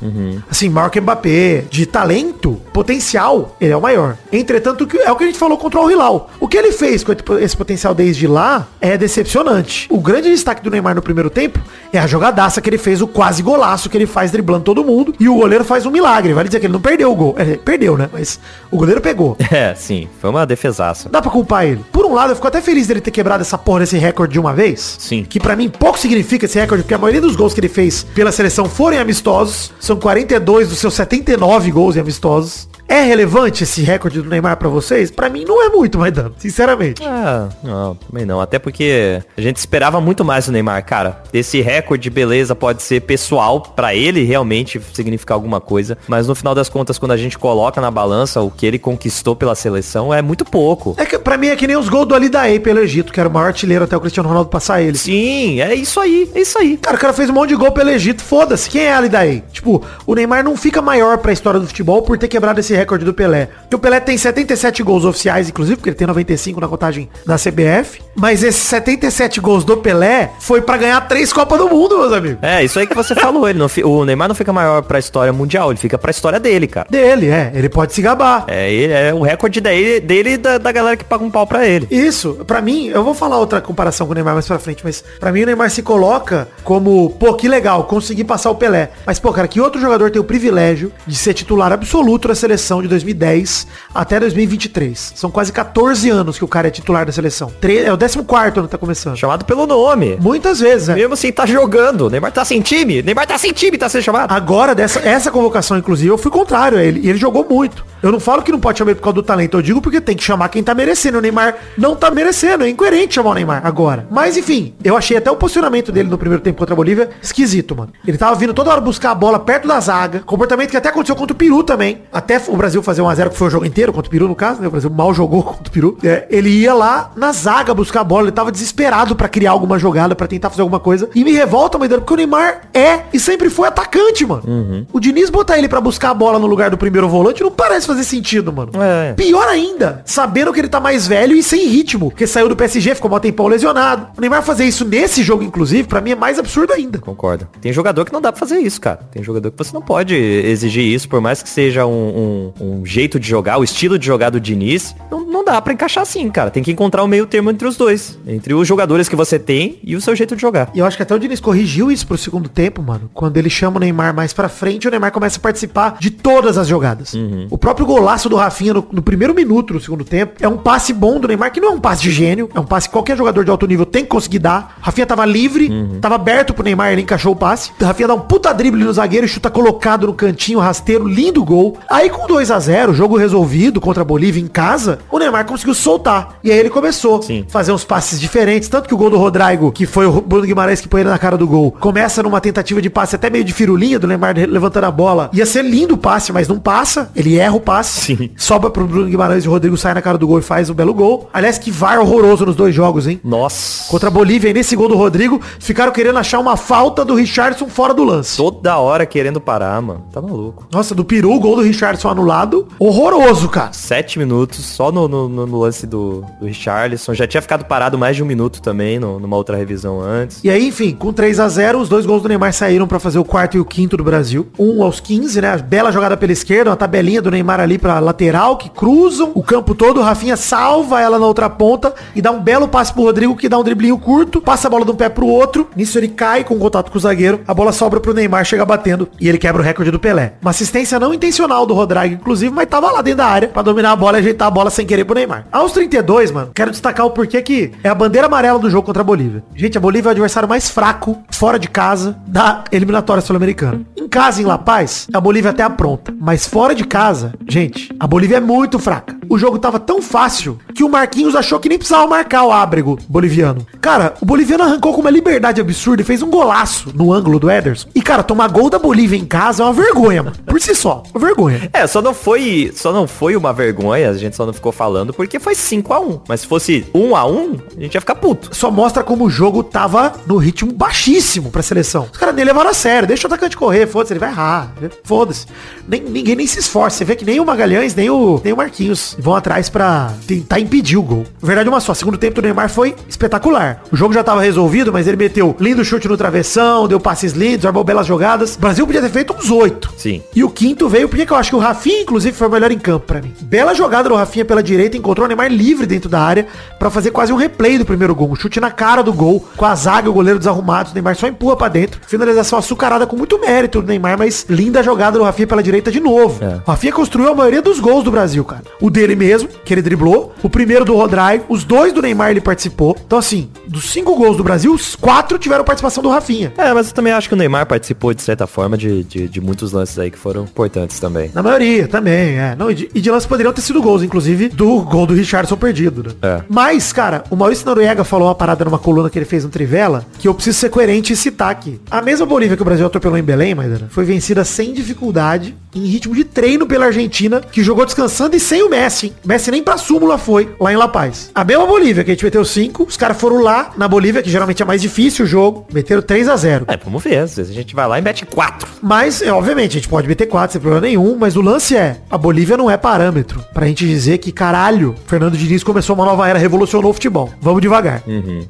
[0.50, 1.64] Assim, maior que o Mbappé.
[1.70, 4.16] De talento, potencial, ele é o maior.
[4.32, 6.30] Entretanto, que- é o que a gente falou contra o Hilal.
[6.40, 9.86] O que ele fez com esse potencial desde lá é decepcionante.
[9.90, 11.58] O grande destaque do Neymar no primeiro tempo
[11.92, 15.14] é a jogadaça que ele fez, o quase golaço que ele faz driblando todo mundo.
[15.20, 16.32] E o goleiro faz um milagre.
[16.32, 17.34] Vale dizer que ele não perdeu o gol.
[17.38, 18.08] É, perdeu, né?
[18.12, 18.38] Mas
[18.70, 19.36] o goleiro pegou.
[19.50, 21.08] É, sim, foi uma defesaça.
[21.08, 21.82] Dá pra culpar ele.
[21.90, 24.38] Por um lado, eu fico até feliz dele ter quebrado essa porra desse recorde de
[24.38, 24.96] uma vez.
[25.00, 25.24] Sim.
[25.28, 27.97] Que pra mim pouco significa esse recorde, porque a maioria dos gols que ele fez
[28.02, 29.72] pela seleção foram em amistosos.
[29.80, 32.68] São 42 dos seus 79 gols em amistosos.
[32.88, 35.10] É relevante esse recorde do Neymar pra vocês?
[35.10, 37.02] Pra mim não é muito, mais dano, sinceramente.
[37.04, 38.40] Ah, não, também não.
[38.40, 41.22] Até porque a gente esperava muito mais do Neymar, cara.
[41.30, 45.98] Esse recorde, beleza, pode ser pessoal pra ele realmente significar alguma coisa.
[46.08, 49.36] Mas no final das contas, quando a gente coloca na balança o que ele conquistou
[49.36, 50.94] pela seleção, é muito pouco.
[50.96, 53.28] É que pra mim é que nem os gols do Alidaei pelo Egito, que era
[53.28, 54.96] o maior artilheiro até o Cristiano Ronaldo passar ele.
[54.96, 56.78] Sim, é isso aí, é isso aí.
[56.78, 58.70] Cara, o cara fez um monte de gol pelo Egito, foda-se.
[58.70, 59.44] Quem é Ali daí?
[59.52, 63.04] Tipo, o Neymar não fica maior pra história do futebol por ter quebrado esse recorde
[63.04, 63.48] do Pelé.
[63.62, 67.36] Porque o Pelé tem 77 gols oficiais, inclusive, porque ele tem 95 na contagem da
[67.36, 68.00] CBF.
[68.14, 72.38] Mas esses 77 gols do Pelé foi pra ganhar três Copas do Mundo, meus amigos.
[72.42, 73.48] É, isso aí que você falou.
[73.48, 76.66] Ele não o Neymar não fica maior pra história mundial, ele fica pra história dele,
[76.66, 76.88] cara.
[76.90, 77.52] Dele, é.
[77.54, 78.44] Ele pode se gabar.
[78.48, 81.46] É, ele, é o recorde dele, dele e da, da galera que paga um pau
[81.46, 81.86] pra ele.
[81.90, 85.04] Isso, pra mim, eu vou falar outra comparação com o Neymar mais pra frente, mas
[85.20, 88.90] pra mim o Neymar se coloca como, pô, que legal, consegui passar o Pelé.
[89.06, 92.67] Mas, pô, cara, que outro jogador tem o privilégio de ser titular absoluto da seleção
[92.82, 95.12] de 2010 até 2023?
[95.16, 97.52] São quase 14 anos que o cara é titular da seleção.
[97.60, 99.16] Tre- É o 14 ano que tá começando.
[99.16, 100.16] Chamado pelo nome.
[100.20, 100.94] Muitas vezes, né?
[100.94, 102.02] Mesmo assim, tá jogando.
[102.06, 103.02] O Neymar tá sem time.
[103.02, 104.30] Neymar tá sem time, tá sendo chamado.
[104.32, 107.00] Agora, dessa, essa convocação, inclusive, eu fui contrário a ele.
[107.00, 107.84] E ele jogou muito.
[108.02, 110.00] Eu não falo que não pode chamar ele por causa do talento, eu digo porque
[110.00, 111.18] tem que chamar quem tá merecendo.
[111.18, 114.06] O Neymar não tá merecendo, é incoerente chamar o Neymar agora.
[114.10, 117.74] Mas enfim, eu achei até o posicionamento dele no primeiro tempo contra a Bolívia esquisito,
[117.74, 117.92] mano.
[118.06, 121.16] Ele tava vindo toda hora buscar a bola perto da zaga, comportamento que até aconteceu
[121.16, 122.02] contra o Peru também.
[122.12, 124.60] Até o Brasil fazer 1x0, que foi o jogo inteiro contra o Peru, no caso,
[124.60, 124.68] né?
[124.68, 125.96] O Brasil mal jogou contra o Peru.
[126.04, 129.78] É, ele ia lá na zaga buscar a bola, ele tava desesperado pra criar alguma
[129.78, 131.08] jogada, pra tentar fazer alguma coisa.
[131.14, 134.86] E me revolta, Maidana, porque o Neymar é e sempre foi atacante, mano.
[134.92, 137.86] O Diniz botar ele pra buscar a bola no lugar do primeiro volante não parece
[137.86, 138.72] fazer sentido, mano.
[138.82, 139.12] É.
[139.14, 142.94] Pior ainda, sabendo que ele tá mais velho e sem ritmo, porque saiu do PSG,
[142.94, 144.08] ficou mó tempão lesionado.
[144.16, 146.98] O Neymar fazer isso nesse jogo, inclusive, pra mim é mais absurdo ainda.
[146.98, 147.46] Concordo.
[147.60, 149.00] Tem jogador que não dá pra fazer isso, cara.
[149.10, 152.84] Tem jogador que você não pode exigir isso, por mais que seja um, um- um
[152.84, 156.28] jeito de jogar, o estilo de jogar do Diniz, não, não dá pra encaixar assim,
[156.30, 156.50] cara.
[156.50, 158.18] Tem que encontrar o meio termo entre os dois.
[158.26, 160.70] Entre os jogadores que você tem e o seu jeito de jogar.
[160.74, 163.10] E eu acho que até o Diniz corrigiu isso pro segundo tempo, mano.
[163.14, 166.58] Quando ele chama o Neymar mais pra frente, o Neymar começa a participar de todas
[166.58, 167.14] as jogadas.
[167.50, 170.92] O próprio golaço do Rafinha no, no primeiro minuto do segundo tempo é um passe
[170.92, 173.16] bom do Neymar, que não é um passe de gênio, é um passe que qualquer
[173.16, 174.78] jogador de alto nível tem que conseguir dar.
[174.80, 177.70] Rafinha tava livre, tava aberto pro Neymar, ele encaixou o passe.
[177.80, 181.76] O Rafinha dá um puta drible no zagueiro chuta colocado no cantinho, rasteiro, lindo gol.
[181.88, 185.74] Aí com 2 a 0 jogo resolvido contra a Bolívia em casa, o Neymar conseguiu
[185.74, 186.38] soltar.
[186.44, 187.44] E aí ele começou Sim.
[187.48, 188.68] fazer uns passes diferentes.
[188.68, 191.18] Tanto que o gol do Rodrigo, que foi o Bruno Guimarães que põe ele na
[191.18, 194.84] cara do gol, começa numa tentativa de passe até meio de firulinha do Neymar levantando
[194.84, 195.30] a bola.
[195.32, 197.10] Ia ser lindo o passe, mas não passa.
[197.16, 198.16] Ele erra o passe.
[198.16, 198.30] Sim.
[198.36, 200.74] Sobra pro Bruno Guimarães e o Rodrigo sai na cara do gol e faz o
[200.74, 201.28] belo gol.
[201.32, 203.20] Aliás, que VAR horroroso nos dois jogos, hein?
[203.24, 203.90] Nossa.
[203.90, 207.66] Contra a Bolívia e nesse gol do Rodrigo, ficaram querendo achar uma falta do Richardson
[207.68, 208.36] fora do lance.
[208.36, 210.04] Toda hora querendo parar, mano.
[210.12, 210.68] Tá maluco.
[210.70, 212.66] Nossa, do Peru, o gol do Richardson anulado.
[212.78, 213.72] Horroroso, cara.
[213.72, 217.14] Sete minutos só no, no- no- lance do, do Richarlison.
[217.14, 220.40] Já tinha ficado parado mais de um minuto também, no- numa outra revisão antes.
[220.44, 223.18] E aí, enfim, com 3 a 0 os dois gols do Neymar saíram pra fazer
[223.18, 224.48] o quarto e o quinto do Brasil.
[224.58, 225.56] Um aos 15, né?
[225.58, 229.74] Bela jogada pela esquerda, uma tabelinha do Neymar ali pra lateral, que cruzam o campo
[229.74, 230.00] todo.
[230.00, 233.48] O Rafinha salva ela na outra ponta e dá um belo passe pro Rodrigo, que
[233.48, 235.68] dá um driblinho curto, passa a bola de um pé pro outro.
[235.76, 237.40] Nisso ele cai com contato com o zagueiro.
[237.46, 240.34] A bola sobra pro Neymar, chega batendo e ele quebra o recorde do Pelé.
[240.40, 243.92] Uma assistência não intencional do Rodrigo, inclusive, mas tava lá dentro da área pra dominar
[243.92, 245.46] a bola e ajeitar a bola sem querer pro Neymar.
[245.50, 249.02] Aos 32, mano, quero destacar o porquê que é a bandeira amarela do jogo contra
[249.02, 249.42] a Bolívia.
[249.54, 253.82] Gente, a Bolívia é o adversário mais fraco, fora de casa, da eliminatória sul-americana.
[253.96, 256.14] Em casa, em La Paz, a Bolívia até apronta.
[256.18, 259.16] Mas fora de casa, gente, a Bolívia é muito fraca.
[259.28, 262.98] O jogo tava tão fácil que o Marquinhos achou que nem precisava marcar o ábrego
[263.08, 263.66] boliviano.
[263.80, 267.50] Cara, o boliviano arrancou com uma liberdade absurda e fez um golaço no ângulo do
[267.50, 267.88] Ederson.
[267.94, 270.36] E, cara, tomar gol da Bolívia em casa é uma vergonha, mano.
[270.46, 271.68] Por si só, uma vergonha.
[271.72, 275.12] É, só não foi, só não foi uma vergonha, a gente só não ficou falando
[275.12, 278.14] porque foi 5 a 1 Mas se fosse 1 a 1 a gente ia ficar
[278.16, 278.50] puto.
[278.54, 282.08] só mostra como o jogo tava no ritmo baixíssimo pra seleção.
[282.12, 283.06] Os caras nem levaram a sério.
[283.08, 284.72] Deixa o atacante correr, foda-se, ele vai errar.
[285.04, 285.46] Foda-se.
[285.86, 286.98] Nem- ninguém nem se esforça.
[286.98, 290.60] Você vê que nem o Magalhães, nem o, nem o Marquinhos vão atrás pra tentar
[290.60, 291.24] impedir o gol.
[291.40, 291.94] Verdade uma só.
[291.94, 293.82] Segundo tempo do Neymar foi espetacular.
[293.92, 297.66] O jogo já tava resolvido, mas ele meteu lindo chute no travessão, deu passes lindos,
[297.66, 298.54] armou belas jogadas.
[298.56, 299.92] O Brasil podia ter feito uns oito.
[299.96, 300.22] Sim.
[300.34, 302.70] E o quinto veio porque que eu acho que o Rafinha, inclusive, foi o melhor
[302.70, 303.32] em campo pra mim.
[303.42, 306.46] Bela jogada do Rafinha pela direita, encontrou o Neymar livre dentro da área
[306.78, 308.30] pra fazer quase um replay do primeiro gol.
[308.30, 310.90] Um chute na cara do gol, com a zaga e o goleiro desarrumado.
[310.90, 312.00] O Neymar só empurra pra dentro.
[312.06, 316.00] Finalização açucarada com muito mérito do Neymar, mas linda jogada do Rafinha pela direita de
[316.00, 316.42] novo.
[316.44, 316.60] É.
[316.66, 318.62] O Rafinha construiu a maioria dos gols do Brasil, cara.
[318.80, 320.34] O dele mesmo, que ele driblou.
[320.42, 321.44] O primeiro do Rodrigo.
[321.48, 322.96] Os dois do Neymar ele participou.
[323.06, 326.52] Então, assim, dos cinco gols do Brasil, os quatro tiveram participação do Rafinha.
[326.56, 329.40] É, mas eu também acho que o Neymar participou, de certa forma, de, de, de
[329.40, 331.30] muitos lances aí que foram importantes também.
[331.34, 332.56] Na maioria, também, é.
[332.58, 335.56] Não, e de, e de lance poderiam ter sido gols, inclusive, do gol do Richardson
[335.56, 336.10] perdido, né?
[336.22, 336.42] É.
[336.48, 340.04] Mas, cara, o Maurício Noriega falou uma parada numa coluna que ele fez no Trivela,
[340.18, 341.80] que eu preciso ser coerente e citar aqui.
[341.90, 345.84] A mesma Bolívia que o Brasil atropelou em Belém, mas foi vencida sem dificuldade, em
[345.86, 349.06] ritmo de treino pela Argentina, que jogou descansando e sem o Messi.
[349.06, 349.12] hein?
[349.24, 351.30] Messi nem pra súmula foi, lá em La Paz.
[351.34, 354.30] A mesma Bolívia, que a gente meteu 5, os caras foram lá, na Bolívia, que
[354.30, 357.18] geralmente é mais difícil o jogo, meteram 3 a 0 É, vamos ver.
[357.18, 358.66] Às vezes a gente vai lá e mete 4.
[358.82, 362.00] mas, é, obviamente, a gente pode meter 4 sem problema nenhum, mas o lance é,
[362.10, 366.28] a Bolívia não é parâmetro pra gente dizer que, caralho, Fernando Diniz começou uma nova
[366.28, 367.30] era, revolucionou o futebol.
[367.40, 368.02] Vamos devagar.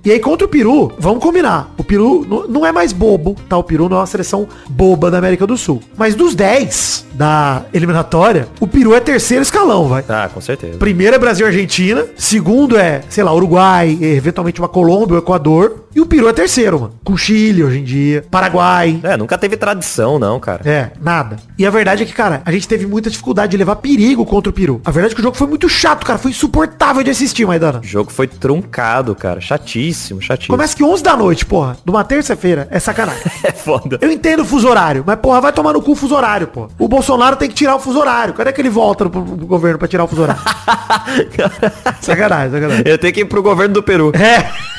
[0.05, 1.73] E aí, contra o Peru, vamos combinar.
[1.77, 3.57] O Peru não é mais bobo, tá?
[3.57, 5.81] O Peru não é uma seleção boba da América do Sul.
[5.97, 10.05] Mas dos 10 da eliminatória, o Peru é terceiro escalão, vai.
[10.09, 10.79] Ah, com certeza.
[10.79, 12.05] Primeiro é Brasil e Argentina.
[12.17, 15.88] Segundo é, sei lá, Uruguai, eventualmente uma Colômbia, o Equador.
[15.99, 16.95] E o Peru é terceiro, mano.
[17.03, 19.01] Com Chile hoje em dia, Paraguai.
[19.03, 20.63] É, nunca teve tradição, não, cara.
[20.65, 21.39] É, nada.
[21.59, 24.49] E a verdade é que, cara, a gente teve muita dificuldade de levar perigo contra
[24.49, 24.81] o Peru.
[24.85, 26.17] A verdade é que o jogo foi muito chato, cara.
[26.17, 27.81] Foi insuportável de assistir, Maidana.
[27.81, 29.41] O jogo foi truncado, cara.
[29.41, 30.57] Chatíssimo, chatíssimo.
[30.57, 31.77] Começa que 11 da noite, porra.
[31.85, 32.69] De uma terça-feira.
[32.71, 33.25] É sacanagem.
[33.43, 33.99] É foda.
[34.01, 36.69] Eu entendo o fuso horário, mas porra, vai tomar no cu o fuso horário, pô.
[36.79, 38.35] O Bolsonaro tem que tirar o fuso horário.
[38.35, 40.43] Cadê que ele volta pro, pro governo pra tirar o fuso horário?
[42.01, 42.83] sacanagem, sacanagem.
[42.87, 44.13] Eu tenho que ir pro governo do Peru.
[44.15, 44.49] É.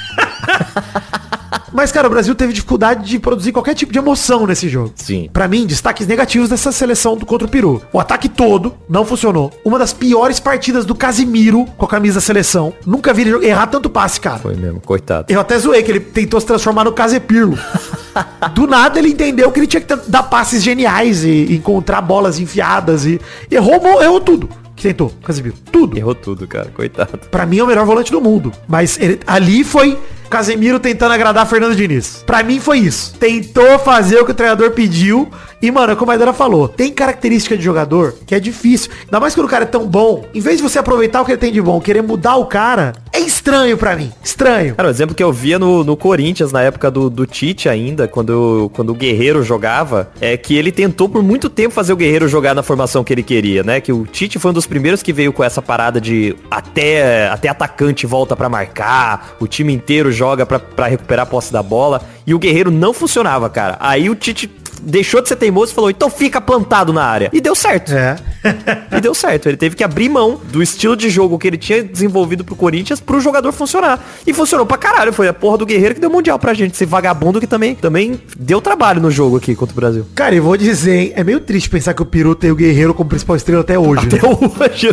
[1.71, 4.91] Mas, cara, o Brasil teve dificuldade de produzir qualquer tipo de emoção nesse jogo.
[4.95, 5.29] Sim.
[5.31, 7.81] Pra mim, destaques negativos dessa seleção do contra o Peru.
[7.93, 9.51] O ataque todo não funcionou.
[9.63, 12.73] Uma das piores partidas do Casimiro com a camisa da seleção.
[12.85, 14.39] Nunca vi ele errar tanto passe, cara.
[14.39, 15.25] Foi mesmo, coitado.
[15.29, 17.57] Eu até zoei que ele tentou se transformar no Casepirlo.
[18.53, 23.05] Do nada ele entendeu que ele tinha que dar passes geniais e encontrar bolas enfiadas
[23.05, 25.55] e errou, errou tudo que tentou, Casemiro.
[25.71, 25.97] Tudo.
[25.97, 26.71] Errou tudo, cara.
[26.73, 27.19] Coitado.
[27.29, 28.51] Pra mim é o melhor volante do mundo.
[28.67, 29.97] Mas ele, ali foi
[30.29, 32.23] Casemiro tentando agradar Fernando Diniz.
[32.25, 33.13] Pra mim foi isso.
[33.19, 35.27] Tentou fazer o que o treinador pediu.
[35.61, 38.91] E, mano, como a Maidana falou, tem característica de jogador que é difícil.
[39.03, 40.25] Ainda mais quando o cara é tão bom.
[40.33, 42.93] Em vez de você aproveitar o que ele tem de bom, querer mudar o cara,
[43.11, 44.11] é estranho pra mim.
[44.23, 44.75] Estranho.
[44.75, 48.07] Cara, o exemplo que eu via no, no Corinthians, na época do, do Tite ainda,
[48.07, 52.27] quando, quando o Guerreiro jogava, é que ele tentou por muito tempo fazer o Guerreiro
[52.29, 53.81] jogar na formação que ele queria, né?
[53.81, 57.49] Que o Tite foi um dos primeiros que veio com essa parada de até, até
[57.49, 62.01] atacante volta para marcar, o time inteiro joga para recuperar a posse da bola.
[62.25, 63.75] E o Guerreiro não funcionava, cara.
[63.79, 64.49] Aí o Tite
[64.81, 67.29] deixou de ser teimoso e falou, então fica plantado na área.
[67.33, 67.93] E deu certo.
[67.93, 68.15] É.
[68.97, 69.47] e deu certo.
[69.47, 72.99] Ele teve que abrir mão do estilo de jogo que ele tinha desenvolvido pro Corinthians
[72.99, 74.03] pro jogador funcionar.
[74.25, 75.13] E funcionou pra caralho.
[75.13, 76.73] Foi a porra do Guerreiro que deu mundial pra gente.
[76.73, 80.05] Esse vagabundo que também, também deu trabalho no jogo aqui contra o Brasil.
[80.15, 82.93] Cara, e vou dizer, hein, é meio triste pensar que o Peru tem o Guerreiro
[82.93, 84.07] como principal estrela até hoje.
[84.07, 84.37] Até né?
[84.41, 84.89] hoje.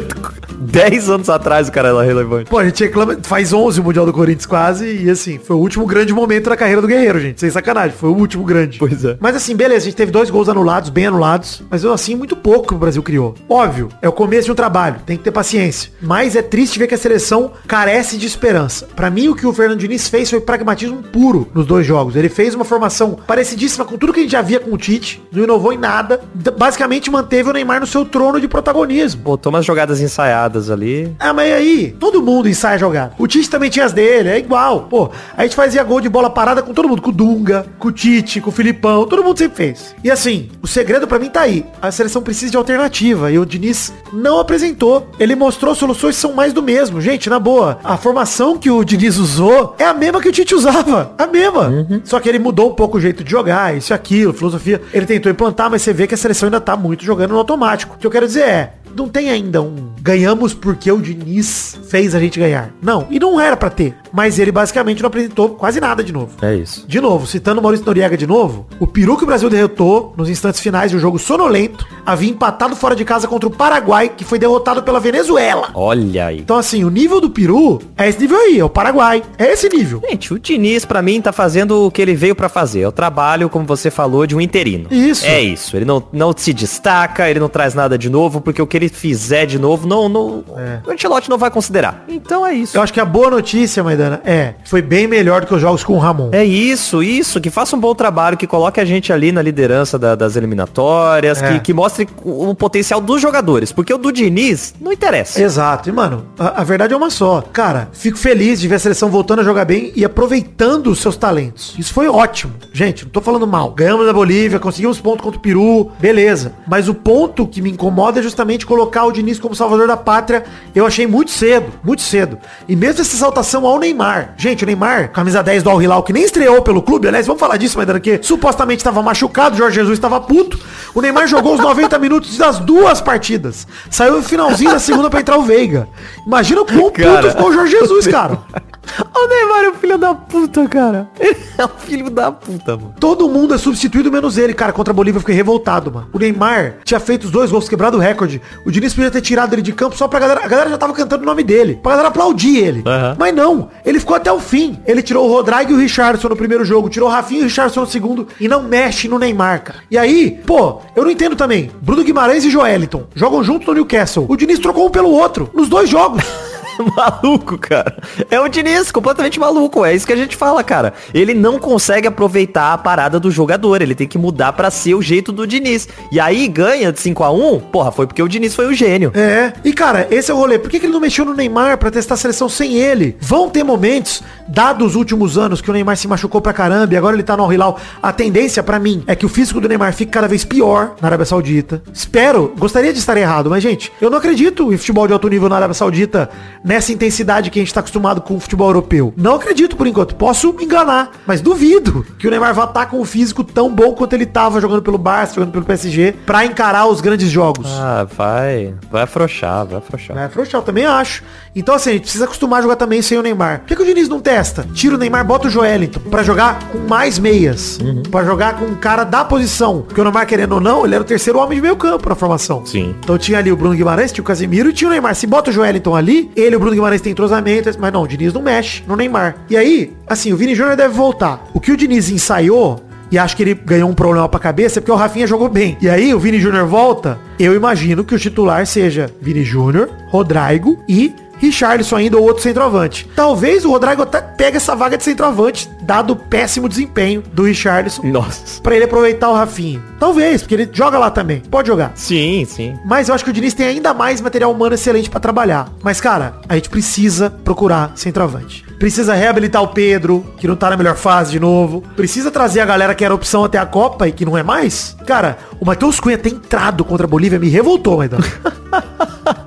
[0.59, 2.51] 10 anos atrás o cara era relevante.
[2.51, 5.59] Pô, a gente reclama, faz 11 o Mundial do Corinthians quase, e assim, foi o
[5.59, 7.41] último grande momento da carreira do Guerreiro, gente.
[7.41, 8.79] Sem sacanagem, foi o último grande.
[8.79, 9.17] Pois é.
[9.21, 12.69] Mas assim, beleza, a gente teve dois gols anulados, bem anulados, mas assim, muito pouco
[12.69, 13.35] que o Brasil criou.
[13.49, 15.91] Óbvio, é o começo de um trabalho, tem que ter paciência.
[16.01, 18.89] Mas é triste ver que a seleção carece de esperança.
[18.95, 22.17] Para mim, o que o Fernando Diniz fez foi pragmatismo puro nos dois jogos.
[22.17, 25.23] Ele fez uma formação parecidíssima com tudo que a gente já via com o Tite,
[25.33, 26.21] não inovou em nada,
[26.57, 29.23] basicamente manteve o Neymar no seu trono de protagonismo.
[29.23, 31.15] Botou umas jogadas ensaiadas ali.
[31.19, 33.15] Ah, mas aí, todo mundo ensaia jogar.
[33.19, 34.83] O Tite também tinha as dele, é igual.
[34.83, 37.89] Pô, a gente fazia gol de bola parada com todo mundo, com o Dunga, com
[37.89, 39.95] o Tite, com o Filipão, todo mundo sempre fez.
[40.03, 41.65] E assim, o segredo para mim tá aí.
[41.81, 45.11] A seleção precisa de alternativa e o Diniz não apresentou.
[45.19, 47.01] Ele mostrou soluções que são mais do mesmo.
[47.01, 50.55] Gente, na boa, a formação que o Diniz usou é a mesma que o Tite
[50.55, 51.13] usava.
[51.19, 51.69] A mesma.
[51.69, 52.01] Uhum.
[52.05, 54.81] Só que ele mudou um pouco o jeito de jogar, isso e aquilo, filosofia.
[54.93, 57.97] Ele tentou implantar, mas você vê que a seleção ainda tá muito jogando no automático.
[57.97, 62.15] O que eu quero dizer é, não tem ainda um ganhamos porque o Diniz fez
[62.15, 62.73] a gente ganhar.
[62.81, 63.97] Não, e não era para ter.
[64.17, 66.31] Mas ele basicamente não apresentou quase nada de novo.
[66.41, 66.87] É isso.
[66.89, 70.31] De novo, citando o Maurício Noriega de novo, o peru que o Brasil derrotou nos
[70.31, 74.25] instantes finais de um jogo sonolento, havia empatado fora de casa contra o Paraguai, que
[74.25, 75.69] foi derrotado pela Venezuela.
[75.75, 76.39] Olha aí.
[76.39, 79.23] Então assim, o nível do peru é esse nível aí, é o Paraguai.
[79.37, 80.01] É esse nível.
[80.09, 82.81] Gente, o Diniz para mim tá fazendo o que ele veio para fazer.
[82.81, 84.89] É o trabalho, como você falou, de um interino.
[84.91, 85.27] Isso.
[85.27, 85.77] É isso.
[85.77, 88.89] Ele não, não se destaca, ele não traz nada de novo, porque o que ele
[88.89, 90.81] fizer de novo, não, não, é.
[90.87, 92.05] o Ancelotti não vai considerar.
[92.09, 92.77] Então é isso.
[92.77, 93.83] Eu acho que a boa notícia,
[94.25, 96.31] É, foi bem melhor do que os jogos com o Ramon.
[96.33, 99.99] É isso, isso, que faça um bom trabalho, que coloque a gente ali na liderança
[99.99, 101.53] da, das eliminatórias, é.
[101.53, 105.41] que, que mostre o, o, potencial dos jogadores, porque o do Diniz não interessa.
[105.43, 107.43] Exato, e mano, a, a, verdade é uma só.
[107.53, 111.17] Cara, fico feliz de ver a seleção voltando a jogar bem e aproveitando os seus
[111.17, 111.75] talentos.
[111.79, 112.55] Isso foi ótimo.
[112.73, 113.71] Gente, não tô falando mal.
[113.71, 116.55] Ganhamos da Bolívia, conseguimos ponto contra o Peru, beleza.
[116.67, 120.45] Mas o ponto que me incomoda é justamente colocar o Diniz como salvador da pátria.
[120.75, 122.39] Eu achei muito cedo, muito cedo.
[122.69, 123.96] E mesmo essa exaltação ao Neymar.
[124.37, 127.41] Gente, o Neymar, camisa 10 do Al Hilal, que nem estreou pelo clube, aliás, vamos
[127.41, 130.59] falar disso, mas que supostamente estava machucado, Jorge Jesus estava puto.
[130.95, 133.67] O Neymar jogou os 90 minutos das duas partidas.
[133.91, 135.89] Saiu no finalzinho da segunda para entrar o Veiga.
[136.27, 138.39] Imagina o quão puto ficou o Jorge Jesus, cara.
[139.15, 141.09] O Neymar é um filho da puta, cara.
[141.19, 142.95] Ele é um filho da puta, mano.
[142.99, 144.73] Todo mundo é substituído menos ele, cara.
[144.73, 146.09] Contra a Bolívia eu fiquei revoltado, mano.
[146.13, 148.41] O Neymar tinha feito os dois gols, quebrado o recorde.
[148.65, 150.45] O Diniz podia ter tirado ele de campo só pra galera.
[150.45, 151.79] A galera já tava cantando o nome dele.
[151.83, 152.79] Pra galera aplaudir ele.
[152.81, 153.17] Uhum.
[153.19, 153.71] Mas não.
[153.85, 154.79] Ele ficou até o fim.
[154.87, 156.89] Ele tirou o Rodrigo e o Richardson no primeiro jogo.
[156.89, 158.29] Tirou o Rafinha e o Richardson no segundo.
[158.41, 159.79] E não mexe no Neymar, cara.
[159.91, 161.71] E aí, pô, eu não entendo também.
[161.83, 164.27] Bruno Guimarães e Joeliton jogam juntos no Newcastle.
[164.29, 165.51] O Diniz trocou um pelo outro.
[165.55, 166.23] Nos dois jogos.
[166.97, 167.99] maluco, cara.
[168.31, 169.85] É o Diniz, completamente maluco.
[169.85, 170.95] É isso que a gente fala, cara.
[171.13, 173.83] Ele não consegue aproveitar a parada do jogador.
[173.83, 175.89] Ele tem que mudar para ser o jeito do Diniz.
[176.11, 179.13] E aí ganha de 5 a 1 porra, foi porque o Diniz foi o gênio.
[179.15, 179.53] É.
[179.65, 180.59] E, cara, esse é o rolê.
[180.59, 183.17] Por que, que ele não mexeu no Neymar para testar a seleção sem ele?
[183.21, 186.97] Vão ter momentos dados os últimos anos que o Neymar se machucou pra caramba e
[186.97, 189.93] agora ele tá no Al-Hilal, a tendência pra mim é que o físico do Neymar
[189.93, 191.83] fique cada vez pior na Arábia Saudita.
[191.93, 195.49] Espero, gostaria de estar errado, mas gente, eu não acredito em futebol de alto nível
[195.49, 196.31] na Arábia Saudita
[196.67, 199.15] nessa intensidade que a gente tá acostumado com o futebol europeu.
[199.17, 200.17] Não acredito por enquanto.
[200.17, 203.93] Posso me enganar, mas duvido que o Neymar vá estar com o físico tão bom
[203.93, 207.69] quanto ele tava jogando pelo Barça, jogando pelo PSG, pra encarar os grandes jogos.
[207.71, 208.75] Ah, vai.
[208.91, 210.19] Vai afrouxar, vai afrouxar.
[210.19, 211.23] É, afrouxar, eu também acho.
[211.55, 213.61] Então, assim, a gente precisa acostumar a jogar também sem o Neymar.
[213.61, 214.67] Por que, que o Diniz não testa?
[214.75, 217.79] Tira o Neymar, bota o Joelinton pra jogar com mais meias.
[217.79, 218.03] Uhum.
[218.11, 219.83] Pra jogar com um cara da posição.
[219.83, 222.15] Porque o Neymar, querendo ou não, ele era o terceiro homem de meio campo na
[222.15, 222.67] formação.
[222.67, 222.95] Sim.
[222.99, 225.15] Então tinha ali o Bruno Guimarães, tinha o Casemiro e tinha o Neymar.
[225.15, 228.33] Se bota o Joelinton ali, ele o Bruno Guimarães tem entrosamento, mas não, o Diniz
[228.33, 229.37] não mexe no Neymar.
[229.49, 231.47] E aí, assim, o Vini Júnior deve voltar.
[231.55, 234.91] O que o Diniz ensaiou e acho que ele ganhou um problema pra cabeça porque
[234.91, 235.77] o Rafinha jogou bem.
[235.81, 240.83] E aí o Vini Júnior volta, eu imagino que o titular seja Vini Júnior, Rodrigo
[240.89, 243.09] e Richarlison ainda ou outro centroavante.
[243.15, 248.03] Talvez o Rodrigo até pegue essa vaga de centroavante, dado o péssimo desempenho do Richarlison,
[248.05, 248.61] Nossa.
[248.63, 249.83] pra ele aproveitar o Rafinha.
[249.99, 251.41] Talvez, porque ele joga lá também.
[251.51, 251.93] Pode jogar.
[251.95, 252.77] Sim, sim.
[252.85, 255.69] Mas eu acho que o Diniz tem ainda mais material humano excelente pra trabalhar.
[255.83, 258.65] Mas, cara, a gente precisa procurar centroavante.
[258.79, 261.83] Precisa reabilitar o Pedro, que não tá na melhor fase de novo.
[261.97, 264.95] Precisa trazer a galera que era opção até a Copa e que não é mais.
[265.07, 268.25] Cara, o Matheus Cunha ter entrado contra a Bolívia me revoltou, Maidana.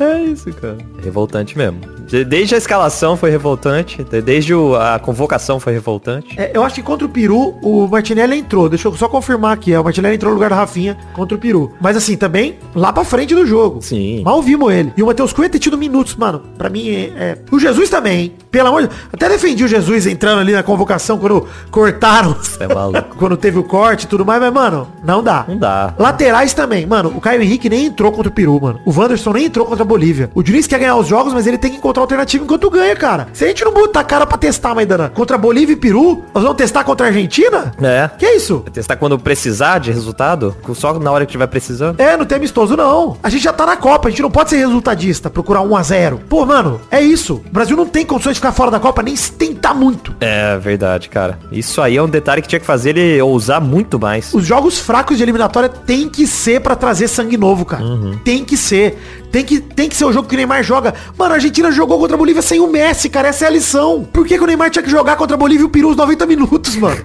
[0.00, 0.78] É isso, cara.
[1.02, 1.80] Revoltante mesmo.
[2.12, 4.04] De- Desde a escalação foi revoltante.
[4.04, 6.38] de- Desde a convocação foi revoltante.
[6.38, 8.68] É, eu acho que contra o Peru, o Martinelli entrou.
[8.68, 9.72] Deixa eu só confirmar aqui.
[9.72, 11.72] é, O Martinelli entrou no lugar do Rafinha contra o Peru.
[11.80, 13.80] Mas assim, também lá pra frente do jogo.
[13.80, 14.22] Sim.
[14.22, 14.92] Mal vimos ele.
[14.94, 16.42] E o Matheus Cunha ter tido minutos, mano.
[16.58, 18.32] Pra mim, é, é- O Jesus também, hein?
[18.50, 19.00] Pelo amor de Deus.
[19.10, 22.34] Até defendi o Jesus entrando ali na convocação quando cortaram.
[22.34, 23.16] Você é maluco.
[23.18, 24.40] quando teve o corte e tudo mais.
[24.40, 25.46] Mas, mano, não dá.
[25.48, 25.94] Não dá.
[25.98, 26.84] Laterais também.
[26.84, 28.80] Mano, o Caio Henrique nem entrou contra o Peru, mano.
[28.84, 30.30] O Wanderson nem entrou contra a Bolívia.
[30.34, 33.28] O Diniz quer ganhar os jogos, mas ele tem que encontrar alternativa enquanto ganha, cara.
[33.32, 36.56] Se a gente não botar cara pra testar, Maidana, contra Bolívia e Peru, nós vamos
[36.56, 37.72] testar contra a Argentina?
[37.80, 38.10] É.
[38.18, 38.64] Que isso?
[38.72, 40.54] Testar quando precisar de resultado?
[40.74, 42.00] Só na hora que tiver precisando?
[42.00, 43.16] É, não tem amistoso não.
[43.22, 45.82] A gente já tá na Copa, a gente não pode ser resultadista, procurar 1 a
[45.82, 47.42] 0 Pô, mano, é isso.
[47.46, 50.14] O Brasil não tem condições de ficar fora da Copa, nem se tentar muito.
[50.20, 51.38] É verdade, cara.
[51.50, 54.32] Isso aí é um detalhe que tinha que fazer ele ousar muito mais.
[54.34, 57.84] Os jogos fracos de eliminatória tem que ser pra trazer sangue novo, cara.
[58.24, 59.21] Tem que ser.
[59.32, 60.94] Tem que, tem que ser o jogo que o Neymar joga.
[61.16, 63.28] Mano, a Argentina jogou contra a Bolívia sem o Messi, cara.
[63.28, 64.04] Essa é a lição.
[64.04, 65.96] Por que, que o Neymar tinha que jogar contra a Bolívia e o Peru os
[65.96, 67.02] 90 minutos, mano?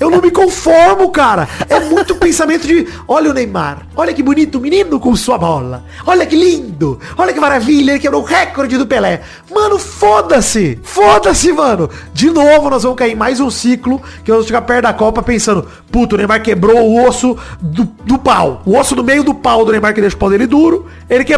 [0.00, 1.46] Eu não me conformo, cara.
[1.68, 5.84] É muito pensamento de, olha o Neymar, olha que bonito menino com sua bola.
[6.06, 6.98] Olha que lindo.
[7.18, 9.20] Olha que maravilha, ele quebrou o recorde do Pelé.
[9.54, 10.78] Mano, foda-se.
[10.82, 11.90] Foda-se, mano.
[12.14, 15.22] De novo nós vamos cair mais um ciclo que nós vamos chegar perto da Copa
[15.22, 18.62] pensando, puto, o Neymar quebrou o osso do, do pau.
[18.64, 21.22] O osso do meio do pau do Neymar que deixa o pau dele duro, ele
[21.22, 21.33] quebrou.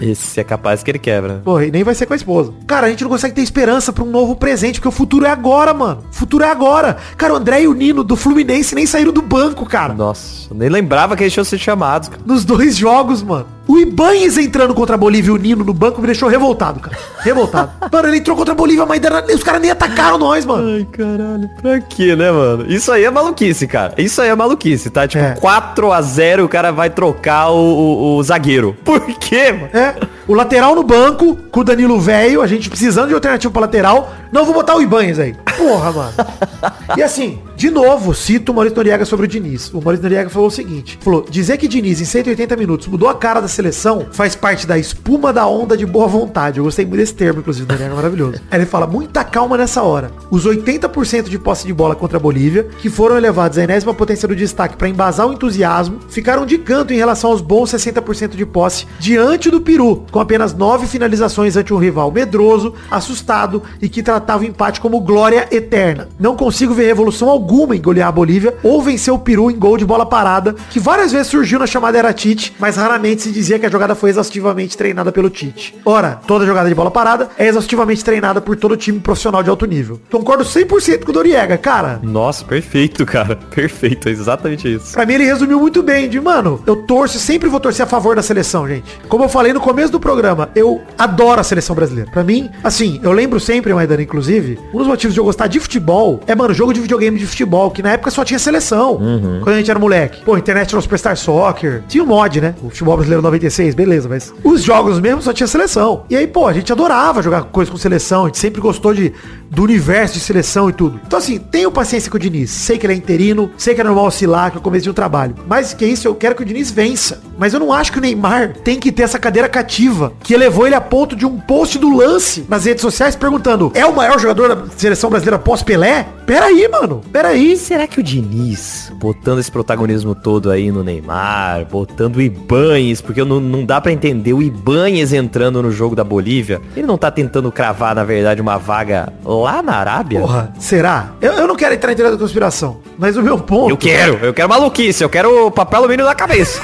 [0.00, 1.40] Esse é capaz que ele quebra.
[1.44, 2.52] Porra, e nem vai ser com a esposa.
[2.66, 5.30] Cara, a gente não consegue ter esperança pra um novo presente, porque o futuro é
[5.30, 6.04] agora, mano.
[6.10, 6.96] O futuro é agora.
[7.16, 9.92] Cara, o André e o Nino do Fluminense nem saíram do banco, cara.
[9.94, 12.08] Nossa, nem lembrava que eles tinham sido chamados.
[12.08, 12.22] cara.
[12.24, 13.46] Nos dois jogos, mano.
[13.70, 16.96] O Ibanez entrando contra a Bolívia e o Nino no banco me deixou revoltado, cara.
[17.20, 17.70] Revoltado.
[17.92, 19.00] mano, ele entrou contra a Bolívia, mas
[19.34, 20.66] os caras nem atacaram nós, mano.
[20.74, 22.66] Ai, caralho, pra quê, né, mano?
[22.68, 23.94] Isso aí é maluquice, cara.
[23.96, 25.06] Isso aí é maluquice, tá?
[25.06, 25.34] Tipo, É.
[25.36, 28.74] 4 a 0 o cara vai trocar o, o- o zagueiro.
[28.84, 29.70] Por quê, mano?
[29.72, 29.94] É,
[30.26, 34.12] o lateral no banco, com o Danilo velho, a gente precisando de alternativa pra lateral.
[34.32, 35.34] Não, vou botar o Ibanez aí.
[35.56, 36.12] Porra, mano.
[36.96, 39.70] E assim, de novo, cito o Maurício Noriega sobre o Diniz.
[39.74, 43.14] O Maurício Noriega falou o seguinte, falou, dizer que Diniz em 180 minutos mudou a
[43.14, 46.56] cara da seleção faz parte da espuma da onda de boa vontade.
[46.56, 48.40] Eu gostei muito desse termo, inclusive, o Noriega maravilhoso.
[48.50, 50.10] Aí ele fala, muita calma nessa hora.
[50.30, 54.26] Os 80% de posse de bola contra a Bolívia, que foram elevados à enésima potência
[54.26, 58.46] do destaque para embasar o entusiasmo, ficaram de canto em relação aos bons 60% de
[58.46, 64.02] posse diante do Peru, com apenas 9 finalizações ante um rival medroso, assustado e que
[64.02, 66.08] tratava o empate como glória eterna.
[66.18, 69.76] Não consigo ver revolução alguma em golear a Bolívia ou vencer o Peru em gol
[69.76, 73.58] de bola parada, que várias vezes surgiu na chamada era Tite, mas raramente se dizia
[73.58, 75.74] que a jogada foi exaustivamente treinada pelo Tite.
[75.84, 79.66] Ora, toda jogada de bola parada é exaustivamente treinada por todo time profissional de alto
[79.66, 80.00] nível.
[80.10, 81.98] Concordo 100% com o Doriega, cara.
[82.02, 83.36] Nossa, perfeito, cara.
[83.50, 84.92] Perfeito, é exatamente isso.
[84.92, 88.14] Pra mim ele resumiu muito bem, de mano, eu torço, sempre vou torcer a favor
[88.14, 88.98] da seleção, gente.
[89.08, 92.10] Como eu falei no começo do programa, eu adoro a seleção brasileira.
[92.10, 95.46] Pra mim, assim, eu lembro sempre, Maidana, inclusive, um dos motivos de eu gostar gostar
[95.46, 97.39] de futebol é, mano, jogo de videogame de futebol,
[97.72, 98.94] que na época só tinha seleção.
[98.94, 99.40] Uhum.
[99.42, 100.22] Quando a gente era moleque.
[100.24, 101.82] Pô, internet no Superstar Soccer.
[101.88, 102.54] Tinha um mod, né?
[102.62, 106.04] O futebol brasileiro 96, beleza, mas os jogos mesmo só tinha seleção.
[106.08, 109.12] E aí, pô, a gente adorava jogar coisa com seleção, a gente sempre gostou de,
[109.50, 111.00] do universo de seleção e tudo.
[111.06, 112.50] Então, assim, tenho paciência com o Diniz.
[112.50, 114.90] Sei que ele é interino, sei que é normal oscilar, que é o começo de
[114.90, 115.34] um trabalho.
[115.46, 117.20] Mas que isso, eu quero que o Diniz vença.
[117.38, 120.66] Mas eu não acho que o Neymar tem que ter essa cadeira cativa que elevou
[120.66, 124.18] ele a ponto de um post do lance nas redes sociais perguntando: é o maior
[124.18, 126.06] jogador da seleção brasileira pós-Pelé?
[126.26, 127.00] Peraí, mano.
[127.12, 127.29] Peraí.
[127.34, 133.00] E será que o Diniz, botando esse protagonismo todo aí no Neymar, botando o Ibanhes,
[133.00, 136.98] porque não, não dá pra entender o Ibanhes entrando no jogo da Bolívia, ele não
[136.98, 140.20] tá tentando cravar, na verdade, uma vaga lá na Arábia?
[140.20, 141.12] Porra, será?
[141.20, 143.70] Eu, eu não quero entrar em teoria da conspiração, mas o meu ponto...
[143.70, 146.60] Eu quero, eu quero maluquice, eu quero o papel alumínio na cabeça.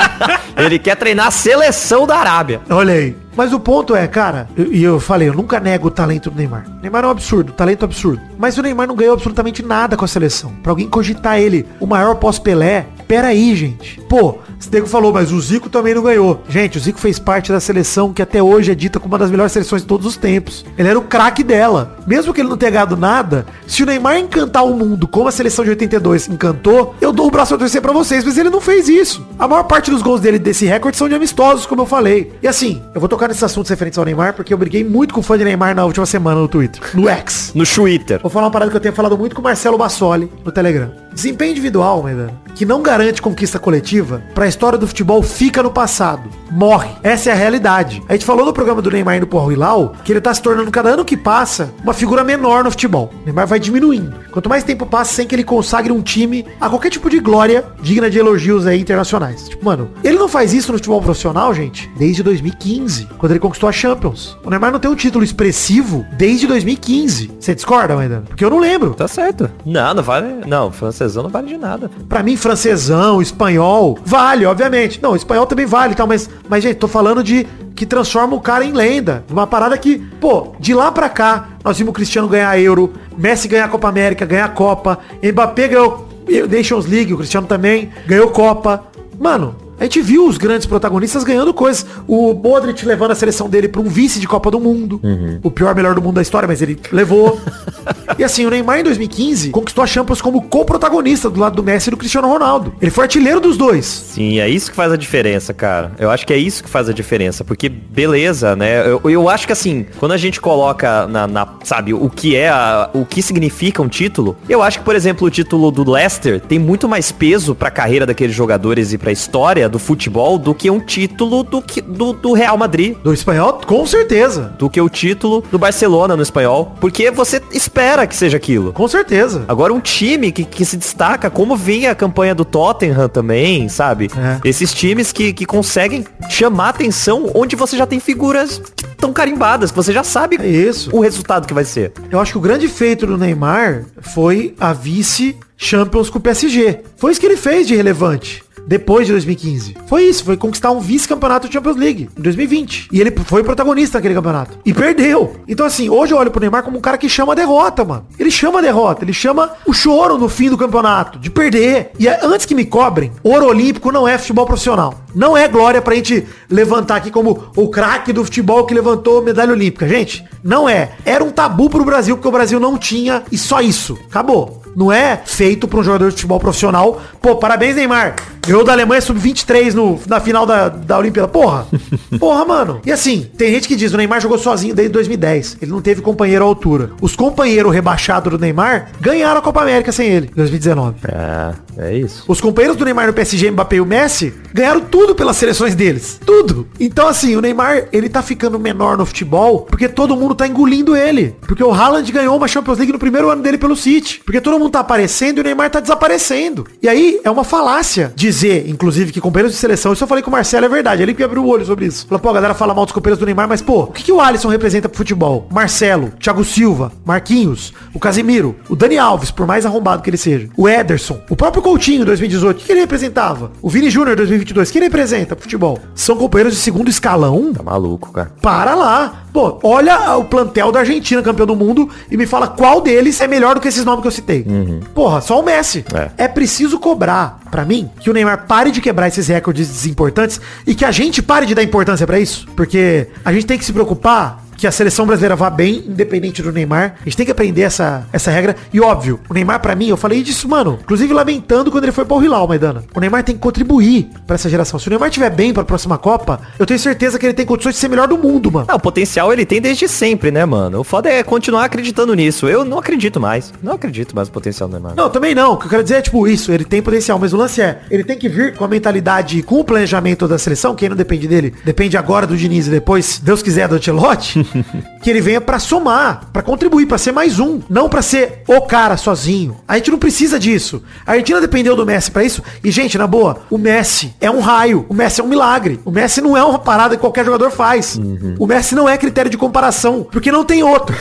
[0.56, 2.60] ele quer treinar a seleção da Arábia.
[2.70, 3.27] Olha aí.
[3.38, 6.36] Mas o ponto é, cara, e eu, eu, falei, eu nunca nego o talento do
[6.36, 6.66] Neymar.
[6.66, 8.20] O Neymar é um absurdo, talento absurdo.
[8.36, 10.52] Mas o Neymar não ganhou absolutamente nada com a seleção.
[10.60, 14.00] Pra alguém cogitar ele, o maior pós-Pelé, pera aí, gente.
[14.08, 16.42] Pô, Stego falou, mas o Zico também não ganhou.
[16.48, 19.30] Gente, o Zico fez parte da seleção que até hoje é dita como uma das
[19.30, 20.66] melhores seleções de todos os tempos.
[20.76, 21.96] Ele era o craque dela.
[22.08, 25.30] Mesmo que ele não tenha ganhado nada, se o Neymar encantar o mundo como a
[25.30, 28.62] seleção de 82 encantou, eu dou o braço a torcer pra vocês, mas ele não
[28.62, 29.26] fez isso.
[29.38, 32.32] A maior parte dos gols dele desse recorde são de amistosos, como eu falei.
[32.42, 35.20] E assim, eu vou tocar nesses assuntos referentes ao Neymar, porque eu briguei muito com
[35.20, 36.80] o fã de Neymar na última semana no Twitter.
[36.94, 37.52] No X.
[37.54, 38.20] no Twitter.
[38.22, 40.90] Vou falar uma parada que eu tenho falado muito com o Marcelo Bassoli no Telegram.
[41.18, 46.30] Desempenho individual, Maidana, que não garante conquista coletiva, pra história do futebol fica no passado.
[46.48, 46.90] Morre.
[47.02, 48.00] Essa é a realidade.
[48.08, 50.70] A gente falou no programa do Neymar indo pro Hilal que ele tá se tornando
[50.70, 53.10] cada ano que passa uma figura menor no futebol.
[53.22, 54.14] O Neymar vai diminuindo.
[54.30, 57.64] Quanto mais tempo passa sem que ele consagre um time a qualquer tipo de glória
[57.82, 59.48] digna de elogios aí internacionais.
[59.48, 63.68] Tipo, mano, ele não faz isso no futebol profissional, gente, desde 2015, quando ele conquistou
[63.68, 64.38] a Champions.
[64.44, 67.32] O Neymar não tem um título expressivo desde 2015.
[67.38, 68.22] Você discorda, Maidana?
[68.28, 68.94] Porque eu não lembro.
[68.94, 69.50] Tá certo.
[69.66, 70.46] Não, não vale.
[70.46, 70.70] Não,
[71.08, 71.90] francesão não vale de nada.
[72.08, 75.02] Pra mim, francesão, espanhol, vale, obviamente.
[75.02, 78.40] Não, espanhol também vale e tal, mas, mas, gente, tô falando de que transforma o
[78.40, 79.24] cara em lenda.
[79.30, 83.48] Uma parada que, pô, de lá pra cá, nós vimos o Cristiano ganhar Euro, Messi
[83.48, 86.08] ganhar a Copa América, ganhar a Copa, Mbappé ganhou
[86.50, 88.84] Nations League, o Cristiano também ganhou Copa.
[89.18, 91.86] Mano, a gente viu os grandes protagonistas ganhando coisas.
[92.06, 95.00] O Modric levando a seleção dele para um vice de Copa do Mundo.
[95.02, 95.38] Uhum.
[95.42, 97.40] O pior melhor do mundo da história, mas ele levou.
[98.18, 101.88] e assim, o Neymar em 2015 conquistou a Champions como co-protagonista do lado do Messi
[101.88, 102.74] e do Cristiano Ronaldo.
[102.80, 103.86] Ele foi artilheiro dos dois.
[103.86, 105.92] Sim, é isso que faz a diferença, cara.
[105.98, 107.44] Eu acho que é isso que faz a diferença.
[107.44, 108.86] Porque, beleza, né?
[108.86, 112.48] Eu, eu acho que assim, quando a gente coloca na, na sabe, o que é,
[112.48, 116.40] a, o que significa um título, eu acho que, por exemplo, o título do Leicester
[116.40, 120.70] tem muito mais peso pra carreira daqueles jogadores e pra história do futebol do que
[120.70, 122.96] um título do, que, do, do Real Madrid.
[123.02, 124.54] Do espanhol, com certeza.
[124.58, 126.74] Do que o título do Barcelona no espanhol.
[126.80, 128.72] Porque você espera que seja aquilo.
[128.72, 129.44] Com certeza.
[129.48, 134.10] Agora um time que, que se destaca, como vinha a campanha do Tottenham também, sabe?
[134.16, 134.48] É.
[134.48, 138.60] Esses times que, que conseguem chamar atenção onde você já tem figuras
[138.96, 140.90] tão carimbadas, que você já sabe É isso.
[140.94, 141.92] o resultado que vai ser.
[142.10, 146.80] Eu acho que o grande feito do Neymar foi a vice Champions com o PSG.
[146.96, 148.42] Foi isso que ele fez de relevante.
[148.68, 149.74] Depois de 2015.
[149.86, 152.90] Foi isso, foi conquistar um vice-campeonato Champions League em 2020.
[152.92, 154.58] E ele foi protagonista naquele campeonato.
[154.62, 155.36] E perdeu.
[155.48, 158.04] Então assim, hoje eu olho pro Neymar como um cara que chama a derrota, mano.
[158.18, 161.92] Ele chama a derrota, ele chama o choro no fim do campeonato, de perder.
[161.98, 164.94] E é- antes que me cobrem, ouro olímpico não é futebol profissional.
[165.14, 169.52] Não é glória pra gente levantar aqui como o craque do futebol que levantou medalha
[169.52, 169.88] olímpica.
[169.88, 170.92] Gente, não é.
[171.06, 173.98] Era um tabu pro Brasil, porque o Brasil não tinha e só isso.
[174.10, 174.62] Acabou.
[174.78, 177.02] Não é feito pra um jogador de futebol profissional.
[177.20, 178.14] Pô, parabéns, Neymar.
[178.46, 181.28] Eu da Alemanha sub-23 no, na final da, da Olimpíada.
[181.28, 181.66] Porra.
[182.18, 182.80] Porra, mano.
[182.86, 185.58] E assim, tem gente que diz, o Neymar jogou sozinho desde 2010.
[185.60, 186.92] Ele não teve companheiro à altura.
[187.02, 190.96] Os companheiros rebaixados do Neymar ganharam a Copa América sem ele, em 2019.
[191.08, 191.54] É,
[191.88, 192.24] é isso.
[192.26, 196.18] Os companheiros do Neymar no PSG, Mbappé e o Messi, ganharam tudo pelas seleções deles.
[196.24, 196.68] Tudo.
[196.80, 200.96] Então, assim, o Neymar, ele tá ficando menor no futebol porque todo mundo tá engolindo
[200.96, 201.34] ele.
[201.42, 204.22] Porque o Haaland ganhou uma Champions League no primeiro ano dele pelo City.
[204.24, 206.66] Porque todo mundo tá aparecendo e o Neymar tá desaparecendo.
[206.82, 210.30] E aí, é uma falácia dizer, inclusive, que companheiros de seleção, isso eu falei com
[210.30, 211.02] o Marcelo, é verdade.
[211.02, 212.06] Ele que abriu o olho sobre isso.
[212.06, 214.12] Falou, pô, a galera fala mal dos companheiros do Neymar, mas, pô, o que, que
[214.12, 215.46] o Alisson representa pro futebol?
[215.50, 220.48] Marcelo, Thiago Silva, Marquinhos, o Casimiro, o Dani Alves, por mais arrombado que ele seja,
[220.56, 223.52] o Ederson, o próprio Coutinho em 2018, o que, ele representava?
[223.62, 225.78] O Vini Júnior em 2022, o que ele representa pro futebol?
[225.94, 227.52] São companheiros de segundo escalão?
[227.52, 228.32] Tá maluco, cara.
[228.40, 229.24] Para lá.
[229.32, 233.28] Pô, olha o plantel da Argentina, campeão do mundo, e me fala qual deles é
[233.28, 234.44] melhor do que esses nomes que eu citei.
[234.94, 235.84] Porra, só o Messi.
[235.94, 236.28] É.
[236.28, 240.84] preciso cobrar, pra mim, que o Neymar pare de quebrar esses recordes desimportantes e que
[240.84, 242.46] a gente pare de dar importância pra isso.
[242.56, 246.52] Porque a gente tem que se preocupar que a seleção brasileira vá bem, independente do
[246.52, 246.96] Neymar.
[247.00, 248.56] A gente tem que aprender essa, essa regra.
[248.72, 252.04] E óbvio, o Neymar pra mim, eu falei disso, mano, inclusive lamentando quando ele foi
[252.04, 252.82] pro Hilal, Maidana.
[252.94, 254.78] O Neymar tem que contribuir pra essa geração.
[254.78, 257.76] Se o Neymar estiver bem pra próxima Copa, eu tenho certeza que ele tem condições
[257.76, 258.66] de ser melhor do mundo, mano.
[258.68, 260.80] Ah, o potencial ele tem desde sempre, né, mano?
[260.80, 262.48] O foda é continuar acreditando nisso.
[262.48, 263.52] Eu não acredito mais.
[263.62, 264.94] Não acredito mais no potencial do Neymar.
[264.96, 265.52] Não, também não.
[265.52, 267.80] O que eu quero dizer é, tipo, isso, ele tem potencial, mas o lance é,
[267.90, 271.28] ele tem que vir com a mentalidade, com o planejamento da seleção, quem não depende
[271.28, 274.47] dele, depende agora do Diniz e depois, Deus quiser, do Ancelotti,
[275.02, 278.60] que ele venha pra somar, pra contribuir, pra ser mais um, não pra ser o
[278.62, 279.56] cara sozinho.
[279.66, 280.82] A gente não precisa disso.
[281.06, 284.40] A Argentina dependeu do Messi pra isso, e gente, na boa, o Messi é um
[284.40, 285.80] raio, o Messi é um milagre.
[285.84, 287.98] O Messi não é uma parada que qualquer jogador faz.
[288.38, 290.96] O Messi não é critério de comparação, porque não tem outro.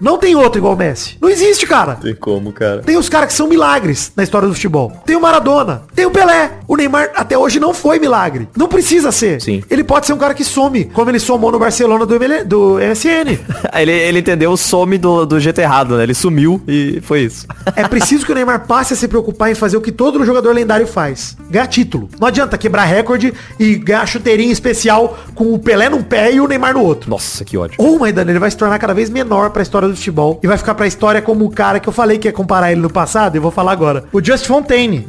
[0.00, 1.16] Não tem outro igual o Messi.
[1.20, 1.96] Não existe, cara.
[1.96, 2.80] Tem como, cara.
[2.82, 4.92] Tem os caras que são milagres na história do futebol.
[5.04, 6.52] Tem o Maradona, tem o Pelé.
[6.66, 8.48] O Neymar até hoje não foi milagre.
[8.56, 9.40] Não precisa ser.
[9.40, 9.62] Sim.
[9.70, 12.78] Ele pode ser um cara que some, como ele somou no Barcelona do, ML, do
[12.90, 13.38] MSN.
[13.74, 16.02] ele, ele entendeu o some do, do jeito errado, né?
[16.02, 17.46] Ele sumiu e foi isso.
[17.76, 20.52] É preciso que o Neymar passe a se preocupar em fazer o que todo jogador
[20.52, 21.36] lendário faz.
[21.50, 22.08] Ganhar título.
[22.18, 26.48] Não adianta quebrar recorde e ganhar chuteirinha especial com o Pelé num pé e o
[26.48, 27.10] Neymar no outro.
[27.10, 27.76] Nossa, que ódio.
[27.78, 30.56] Ou, Maidana, ele vai se tornar cada vez menor pra história do futebol e vai
[30.56, 33.36] ficar pra história como o cara que eu falei que ia comparar ele no passado,
[33.36, 34.04] e eu vou falar agora.
[34.12, 35.06] O Just Fontaine.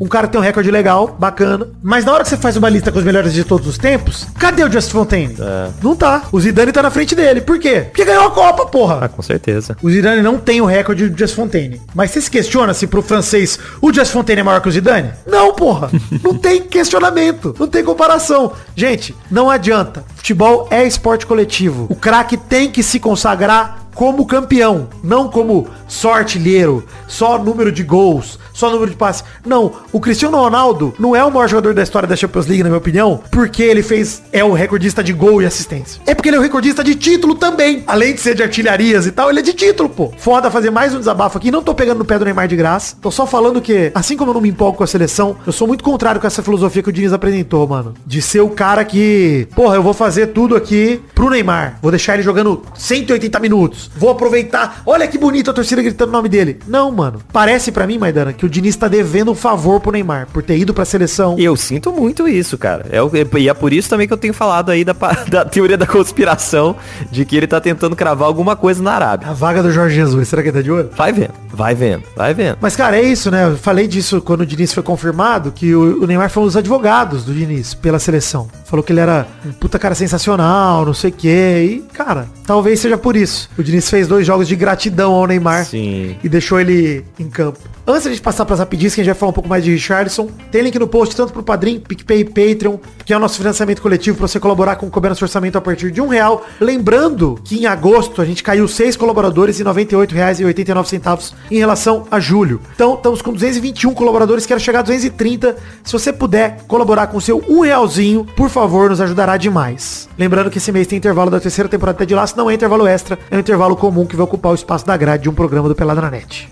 [0.00, 1.68] Um cara que tem um recorde legal, bacana.
[1.82, 4.26] Mas na hora que você faz uma lista com os melhores de todos os tempos,
[4.38, 5.36] cadê o Just Fontaine?
[5.82, 6.22] Não tá.
[6.30, 7.40] O Zidane tá na frente dele.
[7.40, 7.80] Por quê?
[7.88, 9.08] Porque ganhou a Copa, Ah, porra.
[9.08, 9.76] com certeza.
[9.82, 11.80] O Zidane não tem o recorde do Just Fontaine.
[11.94, 15.10] Mas você se questiona se pro francês o Just Fontaine é maior que o Zidane?
[15.26, 15.90] Não, porra.
[16.22, 17.54] Não tem questionamento.
[17.58, 18.52] Não tem comparação.
[18.74, 20.04] Gente, não adianta.
[20.14, 21.86] Futebol é esporte coletivo.
[21.88, 27.82] O craque tem que se consagrar como campeão, não como só artilheiro, só número de
[27.82, 29.22] gols, só número de passes.
[29.44, 32.70] Não, o Cristiano Ronaldo não é o maior jogador da história da Champions League, na
[32.70, 36.00] minha opinião, porque ele fez é o recordista de gol e assistência.
[36.06, 37.84] É porque ele é o recordista de título também.
[37.86, 40.10] Além de ser de artilharias e tal, ele é de título, pô.
[40.16, 41.50] Foda fazer mais um desabafo aqui.
[41.50, 42.96] Não tô pegando no pé do Neymar de graça.
[43.00, 45.68] Tô só falando que, assim como eu não me empolgo com a seleção, eu sou
[45.68, 47.92] muito contrário com essa filosofia que o Diniz apresentou, mano.
[48.06, 51.78] De ser o cara que, porra, eu vou fazer tudo aqui pro Neymar.
[51.82, 53.90] Vou deixar ele jogando 180 minutos.
[53.96, 54.82] Vou aproveitar.
[54.86, 56.58] Olha que bonito a torcida gritando o nome dele.
[56.66, 57.20] Não, mano.
[57.30, 60.58] Parece pra mim, Maidana, que o Diniz tá devendo um favor pro Neymar por ter
[60.58, 61.36] ido pra seleção.
[61.38, 62.86] E eu sinto muito isso, cara.
[62.90, 64.94] É, e é por isso também que eu tenho falado aí da,
[65.28, 66.76] da teoria da conspiração
[67.10, 69.28] de que ele tá tentando cravar alguma coisa na Arábia.
[69.28, 70.90] A vaga do Jorge Jesus, será que ele tá de olho?
[70.96, 72.58] Vai vendo, vai vendo, vai vendo.
[72.60, 73.44] Mas, cara, é isso, né?
[73.46, 76.56] Eu falei disso quando o Diniz foi confirmado, que o, o Neymar foi um dos
[76.56, 78.48] advogados do Diniz pela seleção.
[78.66, 81.82] Falou que ele era um puta cara sensacional, não sei o quê.
[81.86, 83.48] E, cara, talvez seja por isso.
[83.56, 86.16] O Diniz fez dois jogos de gratidão ao Neymar Sim.
[86.22, 87.60] e deixou ele em campo.
[87.86, 89.62] Antes de a gente passar pras rapidinhas, que a gente vai falar um pouco mais
[89.62, 93.20] de Richardson, tem link no post tanto pro Padrim, PicPay e Patreon, que é o
[93.20, 96.44] nosso financiamento coletivo para você colaborar com o Nosso Orçamento a partir de um real.
[96.60, 102.18] Lembrando que em agosto a gente caiu seis colaboradores e R$ 98,89 em relação a
[102.18, 102.60] julho.
[102.74, 105.56] Então estamos com 221 colaboradores, quero chegar a 230.
[105.84, 110.08] Se você puder colaborar com o seu um realzinho, por favor, nos ajudará demais.
[110.18, 113.18] Lembrando que esse mês tem intervalo da terceira temporada de Laço, não é intervalo extra,
[113.30, 115.74] é um intervalo comum que vai ocupar o espaço da grade de um programa do
[115.74, 116.50] Pelada na Net.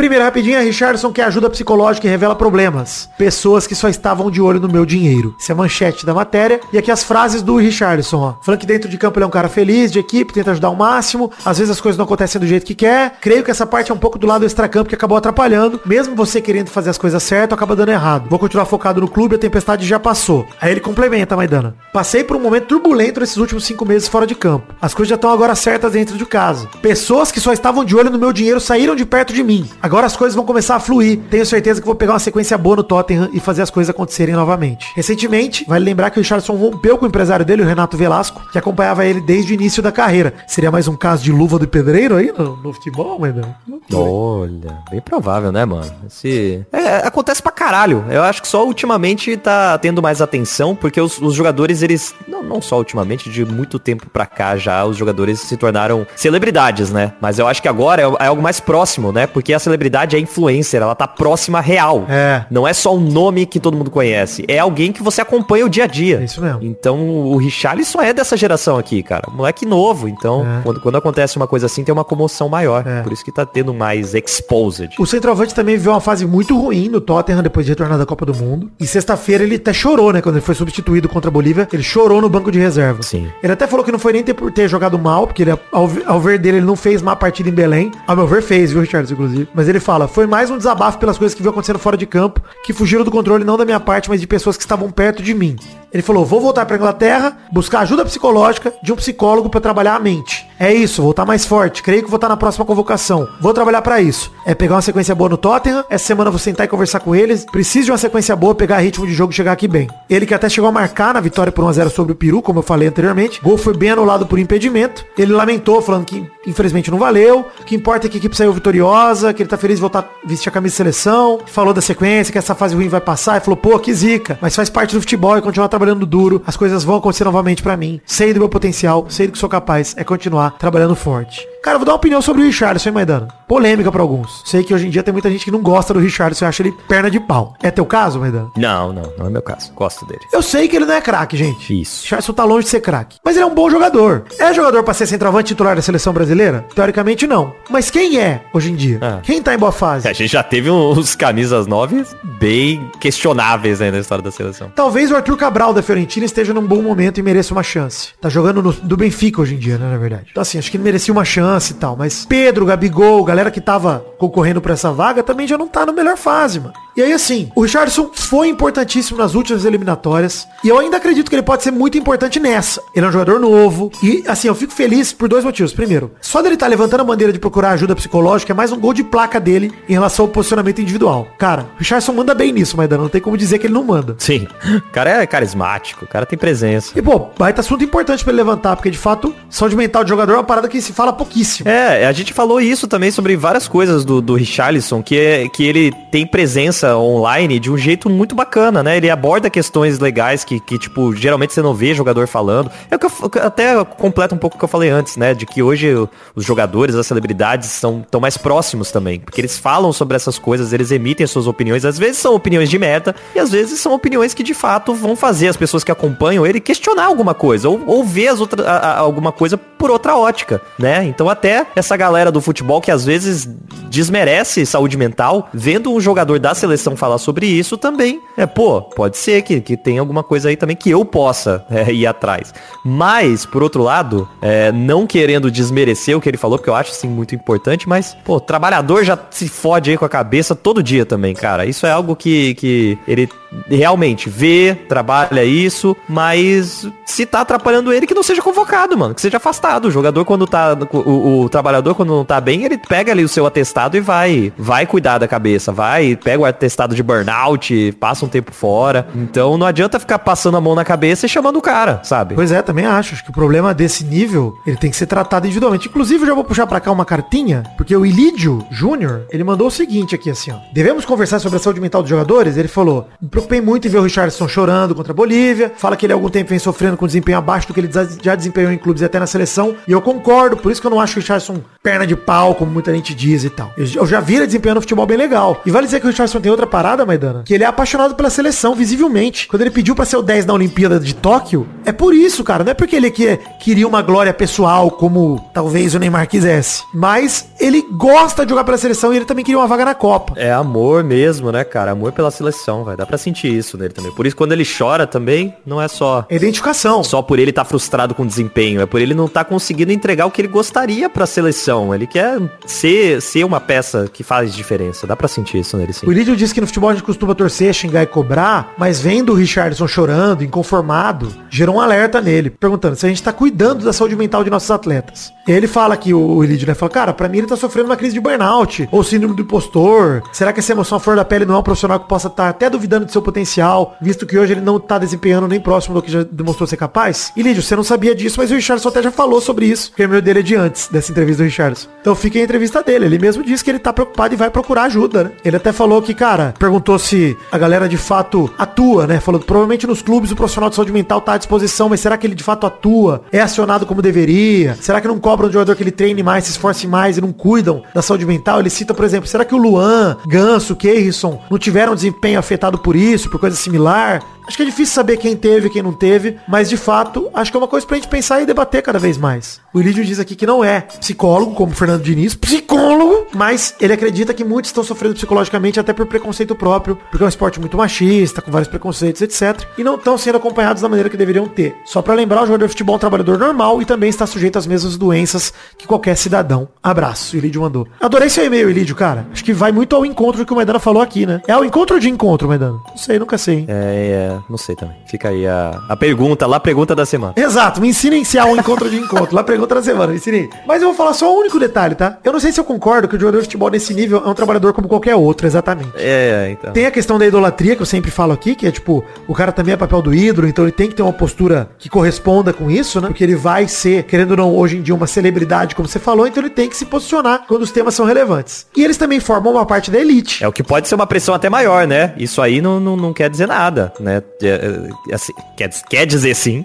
[0.00, 3.10] Primeira rapidinha, Richardson quer ajuda psicológica e revela problemas.
[3.18, 5.36] Pessoas que só estavam de olho no meu dinheiro.
[5.38, 6.58] Isso é manchete da matéria.
[6.72, 8.56] E aqui as frases do Richardson, ó.
[8.56, 11.30] Que dentro de campo ele é um cara feliz, de equipe, tenta ajudar ao máximo.
[11.44, 13.18] Às vezes as coisas não acontecem do jeito que quer.
[13.20, 15.78] Creio que essa parte é um pouco do lado extra-campo que acabou atrapalhando.
[15.84, 18.26] Mesmo você querendo fazer as coisas certas, acaba dando errado.
[18.30, 20.46] Vou continuar focado no clube, a tempestade já passou.
[20.62, 21.74] Aí ele complementa, Maidana.
[21.92, 24.74] Passei por um momento turbulento nesses últimos cinco meses fora de campo.
[24.80, 26.68] As coisas já estão agora certas dentro de casa.
[26.80, 29.68] Pessoas que só estavam de olho no meu dinheiro saíram de perto de mim.
[29.90, 31.18] Agora as coisas vão começar a fluir.
[31.28, 34.36] Tenho certeza que vou pegar uma sequência boa no Tottenham e fazer as coisas acontecerem
[34.36, 34.86] novamente.
[34.94, 38.56] Recentemente, vale lembrar que o Richardson rompeu com o empresário dele, o Renato Velasco, que
[38.56, 40.32] acompanhava ele desde o início da carreira.
[40.46, 43.56] Seria mais um caso de luva do pedreiro aí no, no futebol, Maidana?
[43.92, 45.92] Olha, bem provável, né, mano?
[46.06, 46.64] Esse...
[46.70, 48.04] É, acontece pra caralho.
[48.10, 52.14] Eu acho que só ultimamente tá tendo mais atenção, porque os, os jogadores, eles.
[52.28, 56.92] Não, não só ultimamente, de muito tempo pra cá já, os jogadores se tornaram celebridades,
[56.92, 57.12] né?
[57.20, 59.26] Mas eu acho que agora é, é algo mais próximo, né?
[59.26, 62.04] Porque a celebridade é influencer, ela tá próxima real.
[62.08, 62.44] É.
[62.50, 65.68] Não é só um nome que todo mundo conhece, é alguém que você acompanha o
[65.68, 66.18] dia a dia.
[66.20, 66.60] É isso mesmo.
[66.62, 69.24] Então o Richarlison é dessa geração aqui, cara.
[69.32, 70.08] Moleque novo.
[70.08, 70.62] Então, É.
[70.62, 72.86] quando, quando acontece uma coisa assim, tem uma comoção maior.
[72.86, 73.02] É.
[73.02, 74.90] Por isso que tá tendo mais exposed.
[74.98, 78.26] O centroavante também viveu uma fase muito ruim no Tottenham depois de retornar da Copa
[78.26, 78.70] do Mundo.
[78.80, 80.20] E sexta-feira ele até chorou, né?
[80.20, 83.02] Quando ele foi substituído contra a Bolívia, ele chorou no banco de reserva.
[83.02, 83.28] Sim.
[83.42, 85.88] Ele até falou que não foi nem ter, por ter jogado mal, porque ele, ao,
[86.06, 87.90] ao ver dele, ele não fez má partida em Belém.
[88.06, 89.48] Ao meu ver, fez, viu, Richard, inclusive.
[89.54, 92.42] Mas ele fala, foi mais um desabafo pelas coisas que viu acontecendo fora de campo,
[92.64, 95.34] que fugiram do controle não da minha parte, mas de pessoas que estavam perto de
[95.34, 95.56] mim.
[95.92, 99.98] Ele falou, vou voltar pra Inglaterra, buscar ajuda psicológica de um psicólogo para trabalhar a
[99.98, 100.48] mente.
[100.58, 101.82] É isso, voltar mais forte.
[101.82, 103.26] Creio que vou estar na próxima convocação.
[103.40, 104.30] Vou trabalhar para isso.
[104.46, 105.84] É pegar uma sequência boa no Tottenham.
[105.88, 107.44] Essa semana vou sentar e conversar com eles.
[107.44, 109.88] Preciso de uma sequência boa, pegar ritmo de jogo e chegar aqui bem.
[110.08, 112.62] Ele que até chegou a marcar na vitória por 1x0 sobre o Peru, como eu
[112.62, 113.40] falei anteriormente.
[113.42, 115.04] Gol foi bem anulado por impedimento.
[115.18, 117.46] Ele lamentou, falando que infelizmente não valeu.
[117.60, 120.00] O que importa é que a equipe saiu vitoriosa, que ele tá feliz de voltar
[120.00, 121.40] a vestir a camisa de seleção.
[121.46, 123.38] Falou da sequência, que essa fase ruim vai passar.
[123.38, 124.38] E falou, pô, que zica.
[124.40, 126.42] Mas faz parte do futebol e continuar trabalhando duro.
[126.46, 128.00] As coisas vão acontecer novamente para mim.
[128.04, 129.94] Sei do meu potencial, sei do que sou capaz.
[129.96, 131.46] É continuar trabalhando forte.
[131.62, 133.28] Cara, eu vou dar uma opinião sobre o Richardson, hein, Maidana?
[133.46, 134.42] Polêmica pra alguns.
[134.46, 136.62] Sei que hoje em dia tem muita gente que não gosta do Richardson e acha
[136.62, 137.54] ele perna de pau.
[137.62, 138.50] É teu caso, Maidana?
[138.56, 139.70] Não, não, não é meu caso.
[139.74, 140.20] Gosto dele.
[140.32, 141.80] Eu sei que ele não é craque, gente.
[141.80, 142.02] Isso.
[142.04, 143.18] Richardson tá longe de ser craque.
[143.22, 144.24] Mas ele é um bom jogador.
[144.38, 146.64] É jogador pra ser centroavante titular da seleção brasileira?
[146.74, 147.52] Teoricamente não.
[147.68, 148.98] Mas quem é hoje em dia?
[149.02, 149.20] Ah.
[149.22, 150.08] Quem tá em boa fase?
[150.08, 154.72] A gente já teve uns camisas nove bem questionáveis aí na história da seleção.
[154.74, 158.10] Talvez o Arthur Cabral da Fiorentina esteja num bom momento e mereça uma chance.
[158.20, 160.28] Tá jogando no, do Benfica hoje em dia, né, na verdade.
[160.30, 161.96] Então assim, acho que ele merecia uma chance e tal.
[161.96, 165.92] Mas Pedro, Gabigol, galera que tava concorrendo pra essa vaga também já não tá na
[165.92, 166.74] melhor fase, mano.
[166.96, 170.46] E aí assim, o Richardson foi importantíssimo nas últimas eliminatórias.
[170.62, 172.82] E eu ainda acredito que ele pode ser muito importante nessa.
[172.94, 173.90] Ele é um jogador novo.
[174.02, 175.72] E assim, eu fico feliz por dois motivos.
[175.72, 178.78] Primeiro, só dele estar tá levantando a bandeira de procurar ajuda psicológica é mais um
[178.78, 181.26] gol de placa dele em relação ao posicionamento individual.
[181.38, 183.02] Cara, o Richardson manda bem nisso, Maidana.
[183.02, 184.16] Não tem como dizer que ele não manda.
[184.18, 184.46] Sim.
[184.90, 185.59] O cara é carismático,
[186.04, 186.92] o cara tem presença.
[186.96, 190.32] E, pô, baita assunto importante pra ele levantar, porque de fato, saúde mental de jogador
[190.32, 191.68] é uma parada que se fala pouquíssimo.
[191.68, 195.64] É, a gente falou isso também sobre várias coisas do, do Richarlison, que, é, que
[195.64, 198.96] ele tem presença online de um jeito muito bacana, né?
[198.96, 202.70] Ele aborda questões legais que, que tipo, geralmente você não vê jogador falando.
[202.90, 205.34] É o que eu, até completa um pouco o que eu falei antes, né?
[205.34, 205.94] De que hoje
[206.34, 209.20] os jogadores, as celebridades são tão mais próximos também.
[209.20, 211.84] Porque eles falam sobre essas coisas, eles emitem suas opiniões.
[211.84, 215.14] Às vezes são opiniões de merda e às vezes são opiniões que de fato vão
[215.14, 218.76] fazer as pessoas que acompanham ele questionar alguma coisa ou, ou ver as outra, a,
[218.76, 221.04] a, alguma coisa por outra ótica, né?
[221.04, 223.48] Então até essa galera do futebol que às vezes
[223.88, 229.16] desmerece saúde mental, vendo um jogador da seleção falar sobre isso também, é, pô, pode
[229.16, 232.54] ser que, que tem alguma coisa aí também que eu possa é, ir atrás.
[232.84, 236.92] Mas, por outro lado, é, não querendo desmerecer o que ele falou, porque eu acho
[236.92, 241.04] assim muito importante, mas, pô, trabalhador já se fode aí com a cabeça todo dia
[241.04, 241.66] também, cara.
[241.66, 243.28] Isso é algo que, que ele
[243.68, 249.14] realmente vê, trabalha isso, mas se tá atrapalhando ele, que não seja convocado, mano.
[249.14, 249.86] Que seja afastado.
[249.86, 250.76] O jogador, quando tá.
[250.92, 254.52] O, o, trabalhador, quando não tá bem, ele pega ali o seu atestado e vai.
[254.56, 255.72] Vai cuidar da cabeça.
[255.72, 259.08] Vai, pega o atestado de burnout, passa um tempo fora.
[259.14, 262.34] Então não adianta ficar passando a mão na cabeça e chamando o cara, sabe?
[262.34, 263.14] Pois é, também acho.
[263.14, 265.88] Acho que o problema desse nível, ele tem que ser tratado individualmente.
[265.88, 269.66] Inclusive, eu já vou puxar pra cá uma cartinha, porque o Ilídio Júnior, ele mandou
[269.66, 270.56] o seguinte aqui, assim, ó.
[270.72, 272.56] Devemos conversar sobre a saúde mental dos jogadores?
[272.56, 273.08] Ele falou,
[273.40, 275.72] preocupei muito em ver o Richardson chorando contra a Bolívia.
[275.76, 277.90] Fala que ele há algum tempo vem sofrendo com desempenho abaixo do que ele
[278.22, 279.74] já desempenhou em clubes e até na seleção.
[279.86, 282.70] E eu concordo, por isso que eu não acho o Richardson perna de pau, como
[282.70, 283.72] muita gente diz e tal.
[283.76, 285.60] Eu já vi ele desempenhando futebol bem legal.
[285.64, 288.30] E vale dizer que o Richardson tem outra parada, Maidana, que ele é apaixonado pela
[288.30, 289.48] seleção, visivelmente.
[289.48, 292.64] Quando ele pediu para ser o 10 na Olimpíada de Tóquio, é por isso, cara.
[292.64, 296.84] Não é porque ele que, queria uma glória pessoal, como talvez o Neymar quisesse.
[296.92, 300.34] Mas ele gosta de jogar pela seleção e ele também queria uma vaga na Copa.
[300.36, 301.92] É amor mesmo, né, cara?
[301.92, 302.96] Amor pela seleção, vai.
[302.96, 303.16] Dá pra
[303.46, 304.12] isso nele também.
[304.12, 306.26] Por isso, quando ele chora também, não é só...
[306.28, 307.02] É identificação.
[307.04, 308.80] Só por ele estar tá frustrado com o desempenho.
[308.80, 311.94] É por ele não estar tá conseguindo entregar o que ele gostaria pra seleção.
[311.94, 315.06] Ele quer ser, ser uma peça que faz diferença.
[315.06, 316.06] Dá pra sentir isso nele, sim.
[316.06, 319.32] O Lídio disse que no futebol a gente costuma torcer, xingar e cobrar, mas vendo
[319.32, 323.92] o Richardson chorando, inconformado, gerou um alerta nele, perguntando se a gente tá cuidando da
[323.92, 325.32] saúde mental de nossos atletas.
[325.46, 328.14] Ele fala que o Lídio, né, fala, cara, pra mim ele tá sofrendo uma crise
[328.14, 330.22] de burnout, ou síndrome do impostor.
[330.32, 332.44] Será que essa emoção à flor da pele não é um profissional que possa estar
[332.44, 335.94] tá até duvidando do seu potencial, visto que hoje ele não tá desempenhando nem próximo
[335.94, 337.32] do que já demonstrou ser capaz?
[337.36, 340.04] E Lídio, você não sabia disso, mas o Richardson até já falou sobre isso, porque
[340.04, 341.88] o meu dele é de antes dessa entrevista do Richardson.
[342.00, 344.84] Então fica a entrevista dele, ele mesmo disse que ele tá preocupado e vai procurar
[344.84, 345.32] ajuda, né?
[345.44, 349.20] Ele até falou que, cara, perguntou se a galera de fato atua, né?
[349.20, 352.16] Falou que provavelmente nos clubes o profissional de saúde mental tá à disposição, mas será
[352.16, 353.22] que ele de fato atua?
[353.32, 354.76] É acionado como deveria?
[354.80, 357.32] Será que não cobram de jogador que ele treine mais, se esforce mais e não
[357.32, 358.60] cuidam da saúde mental?
[358.60, 362.96] Ele cita, por exemplo, será que o Luan, Ganso, Keirson não tiveram desempenho afetado por
[362.96, 364.22] isso, por coisa similar?
[364.50, 367.52] Acho que é difícil saber quem teve e quem não teve, mas de fato, acho
[367.52, 369.60] que é uma coisa pra gente pensar e debater cada vez mais.
[369.72, 373.92] O Ilídio diz aqui que não é psicólogo, como o Fernando Diniz, psicólogo, mas ele
[373.92, 377.76] acredita que muitos estão sofrendo psicologicamente até por preconceito próprio, porque é um esporte muito
[377.76, 379.64] machista, com vários preconceitos, etc.
[379.78, 381.76] E não estão sendo acompanhados da maneira que deveriam ter.
[381.84, 384.58] Só para lembrar, o jogador de futebol é um trabalhador normal e também está sujeito
[384.58, 386.66] às mesmas doenças que qualquer cidadão.
[386.82, 387.86] Abraço, Ilídio mandou.
[388.00, 389.28] Adorei seu e-mail, Ilídio, cara.
[389.30, 391.40] Acho que vai muito ao encontro do que o Maidana falou aqui, né?
[391.46, 392.80] É ao encontro de encontro, Maidana?
[392.88, 393.66] Não sei, nunca sei, hein?
[393.68, 394.96] É, é, não sei também.
[395.06, 397.34] Fica aí a, a pergunta, lá pergunta da semana.
[397.36, 399.34] Exato, me ensinem se há um encontro de encontro.
[399.34, 400.48] Lá pergunta da semana, me ensinem.
[400.66, 402.18] Mas eu vou falar só um único detalhe, tá?
[402.24, 404.34] Eu não sei se eu concordo que o jogador de futebol nesse nível é um
[404.34, 405.92] trabalhador como qualquer outro, exatamente.
[405.96, 406.72] É, então.
[406.72, 409.52] Tem a questão da idolatria, que eu sempre falo aqui, que é tipo, o cara
[409.52, 412.70] também é papel do ídolo, então ele tem que ter uma postura que corresponda com
[412.70, 413.08] isso, né?
[413.08, 416.26] Porque ele vai ser, querendo ou não, hoje em dia, uma celebridade, como você falou,
[416.26, 418.66] então ele tem que se posicionar quando os temas são relevantes.
[418.76, 420.42] E eles também formam uma parte da elite.
[420.42, 422.14] É o que pode ser uma pressão até maior, né?
[422.16, 424.22] Isso aí não, não, não quer dizer nada, né?
[424.42, 426.64] É, é, assim, quer, quer dizer sim.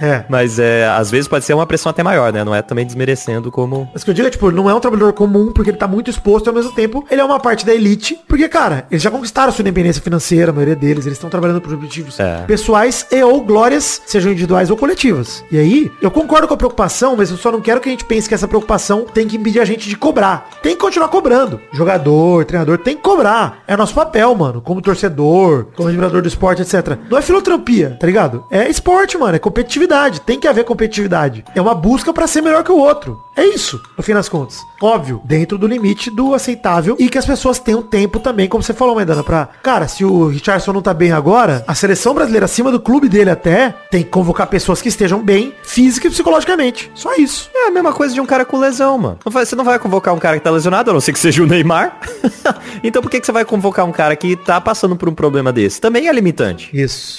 [0.00, 0.24] É.
[0.30, 2.44] Mas é, às vezes pode ser uma pressão até maior, né?
[2.44, 3.88] Não é também desmerecendo como.
[3.92, 5.88] Mas o que eu digo é, tipo, não é um trabalhador comum, porque ele tá
[5.88, 8.18] muito exposto e ao mesmo tempo ele é uma parte da elite.
[8.28, 11.72] Porque, cara, eles já conquistaram sua independência financeira, a maioria deles, eles estão trabalhando por
[11.72, 12.42] objetivos É.
[12.46, 15.44] pessoais e ou glórias, sejam individuais ou coletivas.
[15.50, 18.04] E aí, eu concordo com a preocupação, mas eu só não quero que a gente
[18.04, 20.48] pense que essa preocupação tem que impedir a gente de cobrar.
[20.62, 21.60] Tem que continuar cobrando.
[21.72, 23.62] Jogador, treinador, tem que cobrar.
[23.66, 24.60] É nosso papel, mano.
[24.60, 26.71] Como torcedor, como admirador do esporte, etc.
[27.10, 28.44] Não é filantropia, tá ligado?
[28.50, 29.36] É esporte, mano.
[29.36, 30.20] É competitividade.
[30.20, 31.44] Tem que haver competitividade.
[31.54, 33.22] É uma busca pra ser melhor que o outro.
[33.34, 34.58] É isso, no fim das contas.
[34.80, 38.74] Óbvio, dentro do limite do aceitável e que as pessoas tenham tempo também, como você
[38.74, 39.48] falou, Maidana, pra...
[39.62, 43.30] Cara, se o Richardson não tá bem agora, a seleção brasileira, acima do clube dele
[43.30, 46.90] até, tem que convocar pessoas que estejam bem física e psicologicamente.
[46.94, 47.48] Só isso.
[47.54, 49.18] É a mesma coisa de um cara com lesão, mano.
[49.24, 51.46] Você não vai convocar um cara que tá lesionado, a não ser que seja o
[51.46, 52.00] Neymar.
[52.84, 55.50] então por que, que você vai convocar um cara que tá passando por um problema
[55.50, 55.80] desse?
[55.80, 56.61] Também é limitante.
[56.72, 57.16] Isso.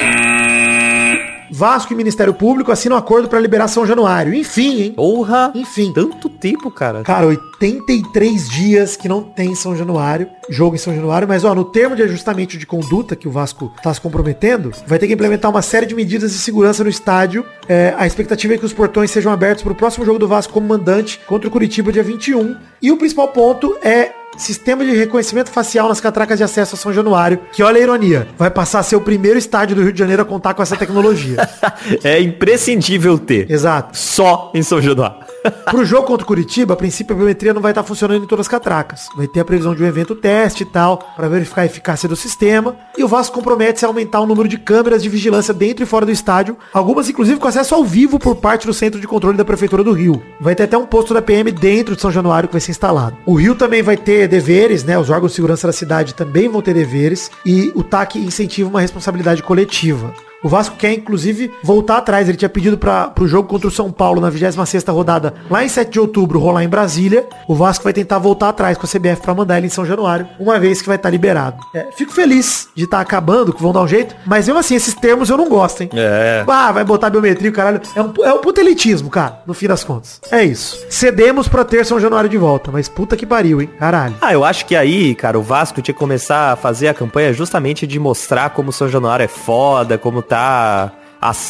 [1.53, 4.33] Vasco e Ministério Público assinam acordo pra liberar São Januário.
[4.33, 4.91] Enfim, hein?
[4.93, 5.51] Porra!
[5.53, 5.93] Enfim.
[5.93, 7.03] Tanto tempo, cara.
[7.03, 11.63] Cara, 83 dias que não tem São Januário, jogo em São Januário, mas ó, no
[11.63, 15.51] termo de ajustamento de conduta que o Vasco tá se comprometendo, vai ter que implementar
[15.51, 17.45] uma série de medidas de segurança no estádio.
[17.69, 20.53] É, a expectativa é que os portões sejam abertos para o próximo jogo do Vasco
[20.53, 22.55] como mandante contra o Curitiba dia 21.
[22.81, 26.93] E o principal ponto é Sistema de reconhecimento facial nas catracas de acesso a São
[26.93, 29.99] Januário, que olha a ironia, vai passar a ser o primeiro estádio do Rio de
[29.99, 31.37] Janeiro a contar com essa tecnologia.
[32.03, 33.49] é imprescindível ter.
[33.49, 33.97] Exato.
[33.97, 35.32] Só em São Januário.
[35.65, 38.45] Pro jogo contra o Curitiba, a princípio a biometria não vai estar funcionando em todas
[38.45, 39.07] as catracas.
[39.15, 42.15] Vai ter a previsão de um evento teste e tal, para verificar a eficácia do
[42.15, 42.75] sistema.
[42.97, 46.05] E o Vasco compromete-se a aumentar o número de câmeras de vigilância dentro e fora
[46.05, 49.45] do estádio, algumas inclusive com acesso ao vivo por parte do Centro de Controle da
[49.45, 50.21] Prefeitura do Rio.
[50.39, 53.17] Vai ter até um posto da PM dentro de São Januário que vai ser instalado.
[53.25, 54.97] O Rio também vai ter deveres, né?
[54.97, 58.81] Os órgãos de segurança da cidade também vão ter deveres e o TAC incentiva uma
[58.81, 60.13] responsabilidade coletiva.
[60.43, 62.27] O Vasco quer, inclusive, voltar atrás.
[62.27, 65.69] Ele tinha pedido para pro jogo contra o São Paulo na 26ª rodada, lá em
[65.69, 67.25] 7 de outubro, rolar em Brasília.
[67.47, 70.27] O Vasco vai tentar voltar atrás com a CBF para mandar ele em São Januário,
[70.39, 71.57] uma vez que vai estar liberado.
[71.73, 74.93] É, fico feliz de estar acabando, que vão dar um jeito, mas mesmo assim, esses
[74.93, 75.89] termos eu não gosto, hein?
[75.93, 76.43] É.
[76.47, 77.81] Ah, vai botar biometria, o caralho.
[77.95, 80.19] É um, é um puta elitismo, cara, no fim das contas.
[80.31, 80.77] É isso.
[80.89, 83.69] Cedemos pra ter São Januário de volta, mas puta que pariu, hein?
[83.79, 84.15] Caralho.
[84.21, 87.33] Ah, eu acho que aí, cara, o Vasco tinha que começar a fazer a campanha
[87.33, 90.91] justamente de mostrar como o São Januário é foda, como tá à,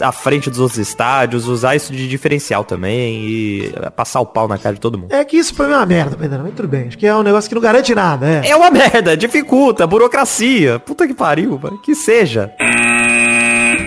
[0.01, 4.57] à frente dos outros estádios, usar isso de diferencial também e passar o pau na
[4.57, 5.11] cara de todo mundo.
[5.13, 6.87] É que isso mim é uma merda, Pedro, mas tudo bem.
[6.87, 8.49] Acho que é um negócio que não garante nada, é.
[8.49, 10.79] É uma merda, dificulta, burocracia.
[10.79, 11.81] Puta que pariu, mano.
[11.81, 12.53] Que seja.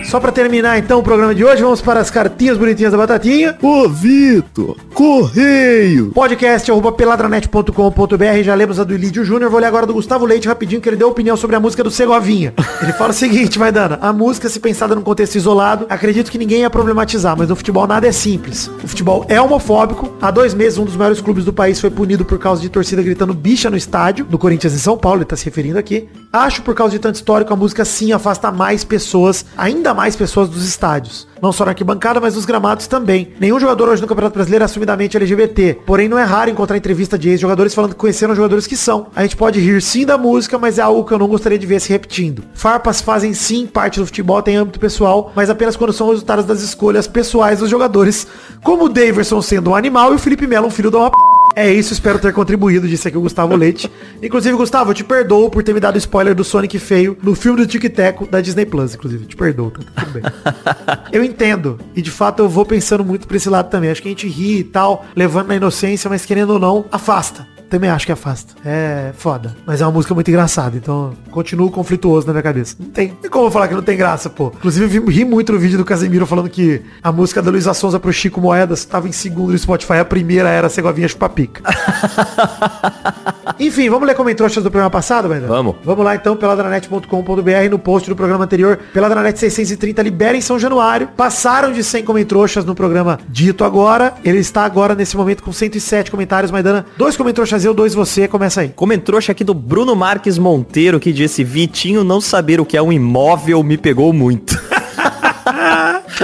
[0.07, 3.57] Só pra terminar então o programa de hoje, vamos para as cartinhas bonitinhas da Batatinha.
[3.61, 6.11] Ô, Vitor, correio.
[6.13, 10.47] Podcast arroba peladranet.com.br, já lemos a do Ilídio Júnior, vou ler agora do Gustavo Leite
[10.47, 12.53] rapidinho, que ele deu opinião sobre a música do Segovinha.
[12.81, 16.37] Ele fala o seguinte, vai dando, a música se pensada num contexto isolado, acredito que
[16.37, 18.71] ninguém ia problematizar, mas no futebol nada é simples.
[18.81, 22.23] O futebol é homofóbico, há dois meses um dos maiores clubes do país foi punido
[22.23, 25.35] por causa de torcida gritando bicha no estádio, do Corinthians em São Paulo, ele tá
[25.35, 26.07] se referindo aqui.
[26.31, 30.49] Acho por causa de tanto histórico, a música sim afasta mais pessoas, ainda mais pessoas
[30.49, 31.27] dos estádios.
[31.41, 33.33] Não só na arquibancada, mas nos gramados também.
[33.39, 35.79] Nenhum jogador hoje no Campeonato Brasileiro é assumidamente LGBT.
[35.85, 39.07] Porém, não é raro encontrar entrevista de ex-jogadores falando que conheceram jogadores que são.
[39.15, 41.65] A gente pode rir sim da música, mas é algo que eu não gostaria de
[41.65, 42.43] ver se repetindo.
[42.53, 46.61] Farpas fazem sim parte do futebol, tem âmbito pessoal, mas apenas quando são resultados das
[46.61, 48.27] escolhas pessoais dos jogadores,
[48.63, 51.26] como o Daverson sendo um animal e o Felipe Melo um filho da uma p...
[51.57, 53.91] É isso, espero ter contribuído, disse aqui o Gustavo Leite.
[54.21, 57.57] Inclusive, Gustavo, eu te perdoo por ter me dado spoiler do Sonic feio no filme
[57.59, 59.25] do Tic Teco da Disney Plus, inclusive.
[59.25, 60.23] Te perdoo, tá tudo bem.
[61.11, 61.79] eu entendo.
[61.95, 63.89] E de fato eu vou pensando muito pra esse lado também.
[63.89, 67.56] Acho que a gente ri e tal, levando na inocência, mas querendo ou não, afasta.
[67.69, 68.53] Também acho que afasta.
[68.65, 69.55] É foda.
[69.65, 72.75] Mas é uma música muito engraçada, então continuo conflituoso na minha cabeça.
[72.79, 74.51] Não tem, tem como falar que não tem graça, pô.
[74.55, 77.99] Inclusive, vi- ri muito no vídeo do Casemiro falando que a música da Luísa Sonza
[77.99, 79.93] pro Chico Moedas estava em segundo no Spotify.
[79.95, 81.61] A primeira era Segovinha Chupapica.
[83.59, 85.47] Enfim, vamos ler comentários do programa passado, velho?
[85.47, 85.75] Vamos.
[85.83, 91.07] Vamos lá então, peladranet.com.br, no post do programa anterior, Peladranet 630, libera em São Januário.
[91.17, 94.13] Passaram de 100 comentroxas no programa dito agora.
[94.23, 96.51] Ele está agora, nesse momento, com 107 comentários.
[96.51, 98.27] Maidana, dois comentroxas eu, dois você.
[98.27, 98.69] Começa aí.
[98.69, 102.91] Comentrouxa aqui do Bruno Marques Monteiro que disse Vitinho não saber o que é um
[102.91, 104.57] imóvel me pegou muito.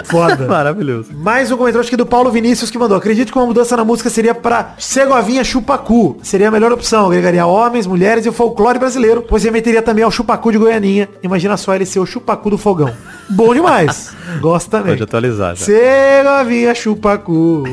[0.06, 0.48] Foda.
[0.48, 1.12] Maravilhoso.
[1.14, 2.98] Mais um comentário aqui do Paulo Vinícius que mandou.
[2.98, 6.18] Acredito que uma mudança na música seria pra Segovinha Chupacu.
[6.24, 7.08] Seria a melhor opção.
[7.08, 11.10] Agregaria homens, mulheres e o folclore brasileiro, pois remeteria também ao Chupacu de Goianinha.
[11.22, 12.94] Imagina só ele ser o Chupacu do fogão.
[13.30, 14.14] Bom demais.
[14.42, 14.94] Gosto também.
[14.94, 15.66] Pode atualizar já.
[15.66, 17.64] Segovinha Chupacu.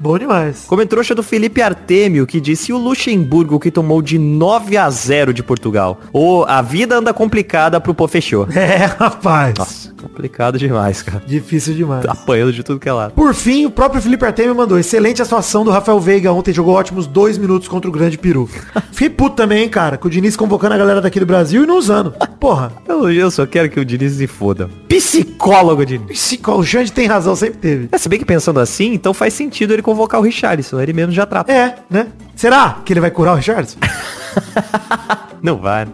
[0.00, 0.64] Bom demais.
[0.66, 5.34] Comentrouxa do Felipe Artemio, que disse "E o Luxemburgo que tomou de 9 a 0
[5.34, 6.00] de Portugal.
[6.10, 8.48] Ou a vida anda complicada pro Pô fechou.
[8.56, 9.54] É, rapaz.
[9.58, 11.22] Nossa, complicado demais, cara.
[11.26, 12.04] Difícil demais.
[12.06, 13.12] Apanhando de tudo que é lado.
[13.12, 17.06] Por fim, o próprio Felipe Artemio mandou excelente atuação do Rafael Veiga ontem, jogou ótimos
[17.06, 18.48] dois minutos contra o grande peru.
[18.92, 21.66] Fiquei puto também, hein, cara, com o Diniz convocando a galera daqui do Brasil e
[21.66, 22.12] não usando.
[22.38, 24.68] Porra, Eu, eu só quero que o Diniz se foda.
[24.88, 26.06] Psicólogo, Diniz.
[26.18, 27.88] psico- o Xande tem razão, sempre teve.
[27.92, 30.80] É, se bem que pensando assim, então faz sentido ele convocar o Richarlison.
[30.80, 31.50] Ele mesmo já trata.
[31.52, 32.08] É, né?
[32.36, 33.78] Será que ele vai curar o Richardson?
[35.42, 35.86] Não vai.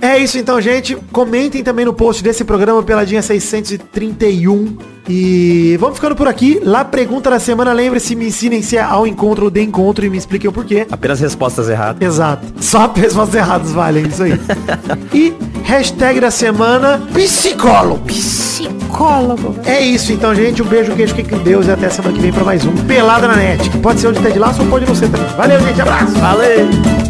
[0.00, 0.96] É isso então, gente.
[1.12, 4.76] Comentem também no post desse programa Peladinha 631.
[5.08, 6.60] E vamos ficando por aqui.
[6.62, 7.72] Lá, pergunta da semana.
[7.72, 10.86] Lembre-se, me ensinem se é ao encontro ou de encontro e me expliquem o porquê.
[10.90, 12.00] Apenas respostas erradas.
[12.06, 12.46] Exato.
[12.60, 14.38] Só respostas erradas valem isso aí.
[15.14, 15.32] e
[15.64, 18.04] hashtag da semana, psicólogo.
[18.04, 19.56] Psicólogo.
[19.64, 20.62] É isso então, gente.
[20.62, 23.26] Um beijo, queijo, fique com Deus e até semana que vem pra mais um Pelada
[23.26, 23.70] na Net.
[23.70, 25.26] Que pode ser onde tá de laço ou pode não ser também.
[25.36, 25.80] Valeu, gente.
[25.80, 26.12] Abraço.
[26.18, 27.07] Valeu!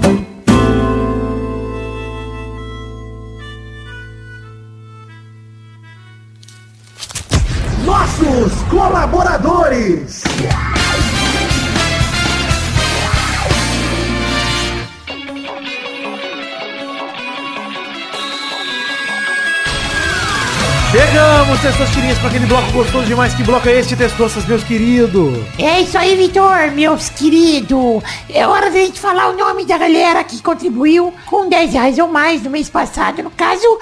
[8.88, 10.24] Colaboradores.
[20.90, 23.34] Chegamos, Testosterinhas, para aquele bloco gostoso demais.
[23.34, 25.38] Que bloco é este, Testossas, meus queridos?
[25.58, 28.02] É isso aí, Vitor, meus queridos.
[28.30, 32.08] É hora da gente falar o nome da galera que contribuiu com 10 reais ou
[32.08, 33.22] mais no mês passado.
[33.22, 33.78] No caso,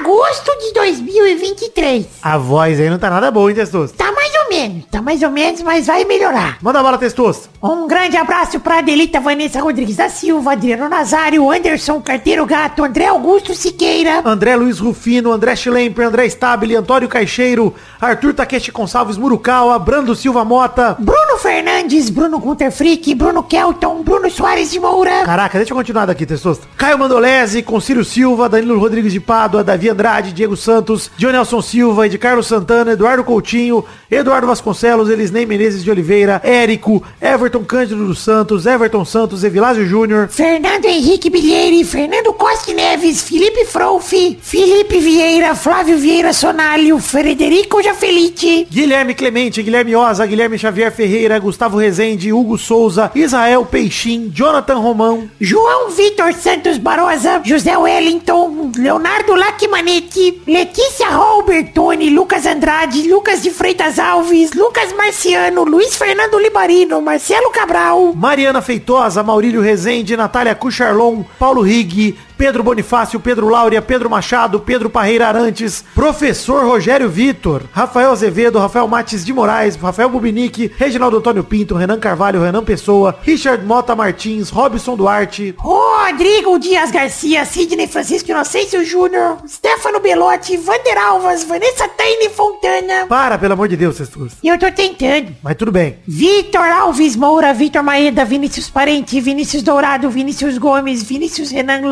[0.00, 2.06] agosto de 2023.
[2.22, 3.92] A voz aí não tá nada boa, hein, Testoso?
[3.94, 6.58] Tá mais ou menos, tá mais ou menos, mas vai melhorar.
[6.60, 7.48] Manda bala, Testoso.
[7.62, 13.06] Um grande abraço pra Adelita Vanessa Rodrigues da Silva, Adriano Nazário, Anderson Carteiro Gato, André
[13.06, 19.78] Augusto Siqueira, André Luiz Rufino, André Schlemper, André Stabile, Antônio Caixeiro, Arthur Takeshi Gonçalves Murukawa,
[19.78, 20.96] Brando Silva Mota.
[20.98, 26.06] Bruno Fernandes, Bruno Gunter Frick, Bruno Kelton, Bruno Soares de Moura, Caraca, deixa eu continuar
[26.06, 26.66] daqui, Testosta.
[26.76, 32.16] Caio Mandolese, Concílio Silva, Danilo Rodrigues de Pádua, Davi Andrade, Diego Santos, Dionelson Silva, de
[32.16, 38.64] Carlos Santana, Eduardo Coutinho, Eduardo Vasconcelos, Elisnei Menezes de Oliveira, Érico, Everton Cândido dos Santos,
[38.64, 45.98] Everton Santos, Evilásio Júnior, Fernando Henrique Bilheire, Fernando Costa Neves, Felipe Frouf, Felipe Vieira, Flávio
[45.98, 53.10] Vieira Sonalho, Frederico Jafelite, Guilherme Clemente, Guilherme Oza, Guilherme Xavier Ferreira, Gustavo Rezende, Hugo Souza,
[53.14, 59.34] Israel Peixim, Jonathan Romão, João Vitor Santos Barosa, José Wellington, Leonardo
[59.66, 67.50] Lacmanetti, Letícia Robertoni, Lucas Andrade, Lucas de Freitas Alves, Lucas Marciano, Luiz Fernando Libarino, Marcelo
[67.50, 74.60] Cabral, Mariana Feitosa, Maurílio Rezende, Natália Cucharlon, Paulo Rig, Pedro Bonifácio, Pedro Láurea, Pedro Machado,
[74.60, 81.18] Pedro Parreira Arantes, Professor Rogério Vitor, Rafael Azevedo, Rafael Mates de Moraes, Rafael Bubinique, Reginaldo
[81.18, 87.86] Antônio Pinto, Renan Carvalho, Renan Pessoa, Richard Mota Martins, Robson Duarte, Rodrigo Dias Garcia, Sidney
[87.88, 93.06] Francisco Inocêncio Júnior, Stefano Belotti, Vander Alvas, Vanessa Taine Fontana.
[93.08, 94.34] para, pelo amor de Deus, Cestus.
[94.42, 95.34] Eu tô tentando.
[95.42, 95.96] Mas tudo bem.
[96.06, 101.82] Vitor Alves Moura, Vitor Maeda, Vinícius Parente, Vinícius Dourado, Vinícius Gomes, Vinícius Renan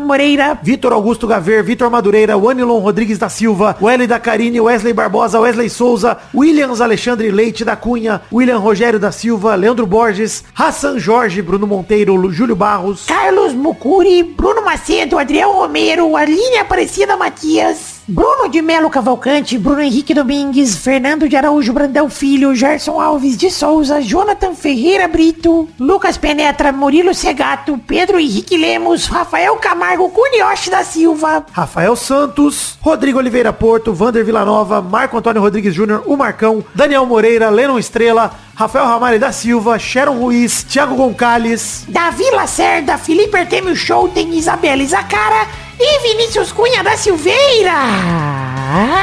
[0.00, 5.40] Moreira, Vitor Augusto Gaver, Vitor Madureira, Wanilon Rodrigues da Silva, Welly da Carine, Wesley Barbosa,
[5.40, 11.42] Wesley Souza, Williams Alexandre Leite da Cunha, William Rogério da Silva, Leandro Borges, Hassan Jorge,
[11.42, 18.60] Bruno Monteiro, Júlio Barros, Carlos Mucuri, Bruno Macedo, Adriel Romero, Aline Aparecida Matias, Bruno de
[18.60, 24.54] Melo Cavalcante, Bruno Henrique Domingues, Fernando de Araújo Brandão Filho, Gerson Alves de Souza, Jonathan
[24.54, 31.94] Ferreira Brito, Lucas Penetra, Murilo Segato, Pedro Henrique Lemos, Rafael Camargo, Cunioche da Silva, Rafael
[31.94, 37.78] Santos, Rodrigo Oliveira Porto, Vander Villanova, Marco Antônio Rodrigues Júnior, o Marcão, Daniel Moreira, Lennon
[37.78, 38.32] Estrela,
[38.62, 45.48] Rafael Ramalho da Silva, Sharon Ruiz, Thiago Gonçalves, Davi Lacerda, Felipe Artemio Schouten, Isabela Zacara
[45.80, 47.72] e Vinícius Cunha da Silveira.
[47.74, 49.02] Ah!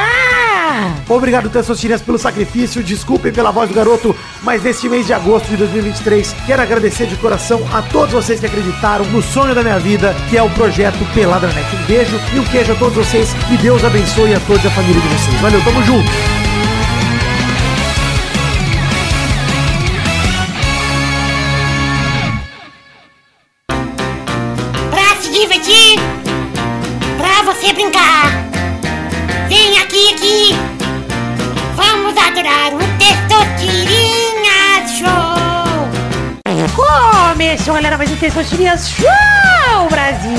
[1.06, 2.82] Obrigado, Tessostirias, pelo sacrifício.
[2.82, 7.16] Desculpem pela voz do garoto, mas neste mês de agosto de 2023, quero agradecer de
[7.16, 11.04] coração a todos vocês que acreditaram no sonho da minha vida, que é o projeto
[11.12, 11.66] Peladranet.
[11.76, 13.28] Um beijo e um queijo a todos vocês.
[13.52, 15.38] E Deus abençoe a todos e a família de vocês.
[15.42, 16.49] Valeu, tamo junto.
[37.90, 40.30] Galera, mais um Testosterinhas Show, Brasil!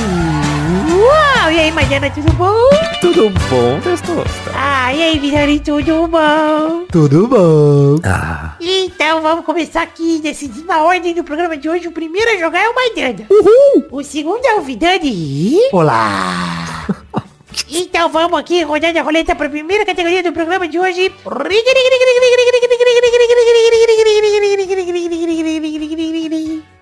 [0.90, 1.52] Uau!
[1.52, 2.70] E aí, Mariana, tudo bom?
[3.02, 4.52] Tudo bom, Testosta?
[4.56, 6.86] Ah, e aí, Vidani, tudo bom?
[6.90, 8.00] Tudo bom?
[8.06, 11.90] Ah, Então vamos começar aqui, decidindo a ordem do programa de hoje.
[11.90, 13.26] O primeiro a jogar é o Maidana.
[13.30, 13.86] Uhul!
[13.92, 15.58] O segundo é o Vidani.
[15.74, 16.86] Olá!
[17.70, 21.14] Então vamos aqui, rodando a roleta para a primeira categoria do programa de hoje.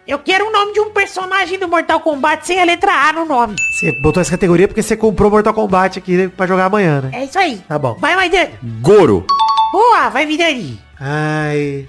[0.09, 3.25] Eu quero o nome de um personagem do Mortal Kombat sem a letra A no
[3.25, 3.55] nome.
[3.79, 7.11] Você botou essa categoria porque você comprou Mortal Kombat aqui pra jogar amanhã, né?
[7.13, 7.61] É isso aí.
[7.67, 7.95] Tá bom.
[7.99, 8.49] Vai, Maidana.
[8.81, 9.23] Goro.
[9.71, 10.81] Boa, vai, Vidani.
[10.99, 11.87] Ai.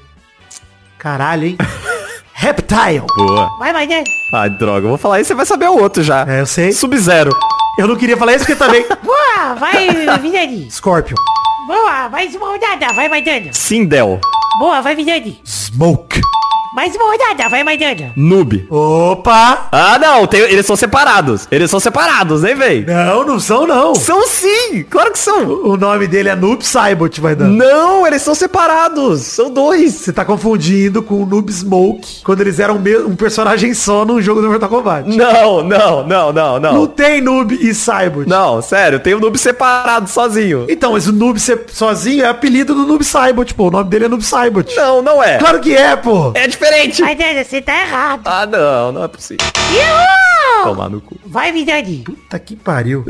[0.98, 1.56] Caralho, hein?
[2.34, 3.04] Reptile.
[3.16, 3.48] Boa.
[3.58, 4.04] Vai, Maidana.
[4.34, 6.26] Ai, droga, eu vou falar isso, você vai saber o outro já.
[6.28, 6.72] É, eu sei.
[6.72, 7.34] Sub-Zero.
[7.78, 8.84] Eu não queria falar isso porque também.
[9.02, 10.70] Boa, vai, Vidani.
[10.70, 11.16] Scorpion.
[11.66, 12.92] Boa, mais uma rodada.
[12.92, 13.50] Vai, Maidana.
[13.54, 14.20] Sindel.
[14.58, 15.40] Boa, vai, Vidani.
[15.42, 16.20] Smoke.
[16.72, 17.48] Mais uma rodada.
[17.48, 18.12] Vai, Maidana.
[18.14, 18.64] Noob.
[18.70, 19.66] Opa!
[19.72, 21.48] Ah, não, tem- eles são separados.
[21.50, 22.84] Eles são separados, hein, véi?
[22.86, 23.92] Não, não são não.
[23.96, 25.48] São sim, claro que são.
[25.64, 27.54] O nome dele é Noob Saibot, vai dando.
[27.56, 29.22] Não, eles são separados.
[29.22, 29.94] São dois.
[29.94, 34.22] Você tá confundindo com o Noob Smoke, quando eles eram me- um personagem só num
[34.22, 35.08] jogo do Mortal Kombat.
[35.08, 36.86] Não, não, não, não, Não não.
[36.86, 38.28] tem Noob e Saibot.
[38.28, 40.66] Não, sério, tem o noob separado, sozinho.
[40.68, 43.66] Então, mas o Noob ser sozinho é apelido do Noob Saibot, pô.
[43.66, 44.72] O nome dele é Noob Saibot.
[44.76, 45.38] Não, não é.
[45.38, 46.30] Claro que é, pô.
[46.34, 47.02] É diferente.
[47.02, 48.22] Maidana, você tá errado.
[48.26, 49.46] Ah, não, não é possível.
[50.62, 51.18] Tomar no cu.
[51.24, 52.02] Vai, Vidani.
[52.04, 53.04] Puta que pariu.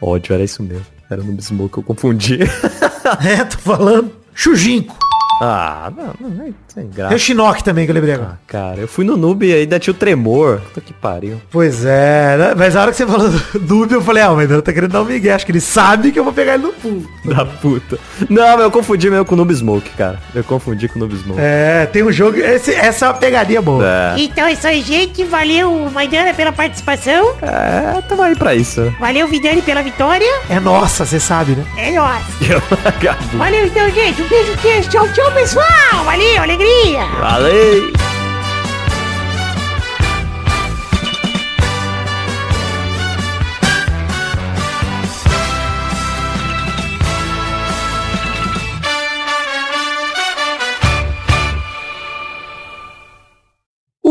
[0.00, 0.86] Ódio, era isso mesmo.
[1.10, 2.38] Era o noob smoke, eu confundi.
[3.24, 4.12] é, tô falando.
[4.34, 4.96] Shujinko.
[5.44, 7.08] Ah, não, não, é sem graça.
[7.08, 8.32] Tem o Shinnok também que eu lembrei agora.
[8.34, 10.60] Ah, cara, eu fui no noob e ainda tinha o tremor.
[10.60, 11.40] Puta que pariu.
[11.50, 12.54] Pois é, né?
[12.56, 13.42] mas a hora que você falou do
[13.74, 15.32] Noob, eu falei, ah, mas ele tá querendo dar um migué.
[15.32, 17.06] Acho que ele sabe que eu vou pegar ele no pulo.
[17.24, 17.98] Da puta.
[18.28, 20.18] Não, mas eu confundi mesmo com o noob smoke, cara.
[20.34, 21.40] Eu confundi com o noob smoke.
[21.40, 22.38] É, tem um jogo.
[22.38, 23.84] esse- essa é uma pegadinha boa.
[23.84, 25.24] É, Então é isso aí, gente.
[25.24, 27.34] Valeu, Maidana, pela participação.
[27.42, 28.92] é tamo aí pra isso.
[29.00, 30.26] Valeu, Vidani, pela vitória.
[30.50, 31.64] É nossa, você sabe, né?
[31.76, 31.92] É
[32.88, 33.38] acabo.
[33.38, 34.20] Valeu, então, gente.
[34.22, 34.88] Um beijo, queijo.
[34.90, 36.04] Tchau, tchau, pessoal.
[36.04, 37.06] Valeu, alegria.
[37.20, 37.92] Valeu!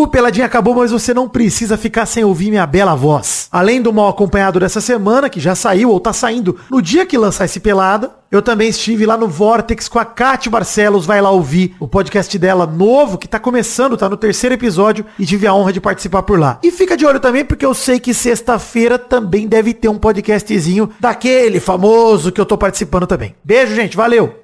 [0.02, 3.48] O Peladinha acabou, mas você não precisa ficar sem ouvir minha bela voz.
[3.52, 7.16] Além do mal acompanhado dessa semana, que já saiu ou tá saindo no dia que
[7.16, 11.30] lançar esse Pelada, eu também estive lá no Vortex com a Kate Barcelos, vai lá
[11.30, 15.54] ouvir o podcast dela novo, que tá começando, tá no terceiro episódio, e tive a
[15.54, 16.58] honra de participar por lá.
[16.64, 20.90] E fica de olho também, porque eu sei que sexta-feira também deve ter um podcastzinho
[21.00, 23.36] daquele famoso que eu tô participando também.
[23.44, 24.41] Beijo, gente, valeu!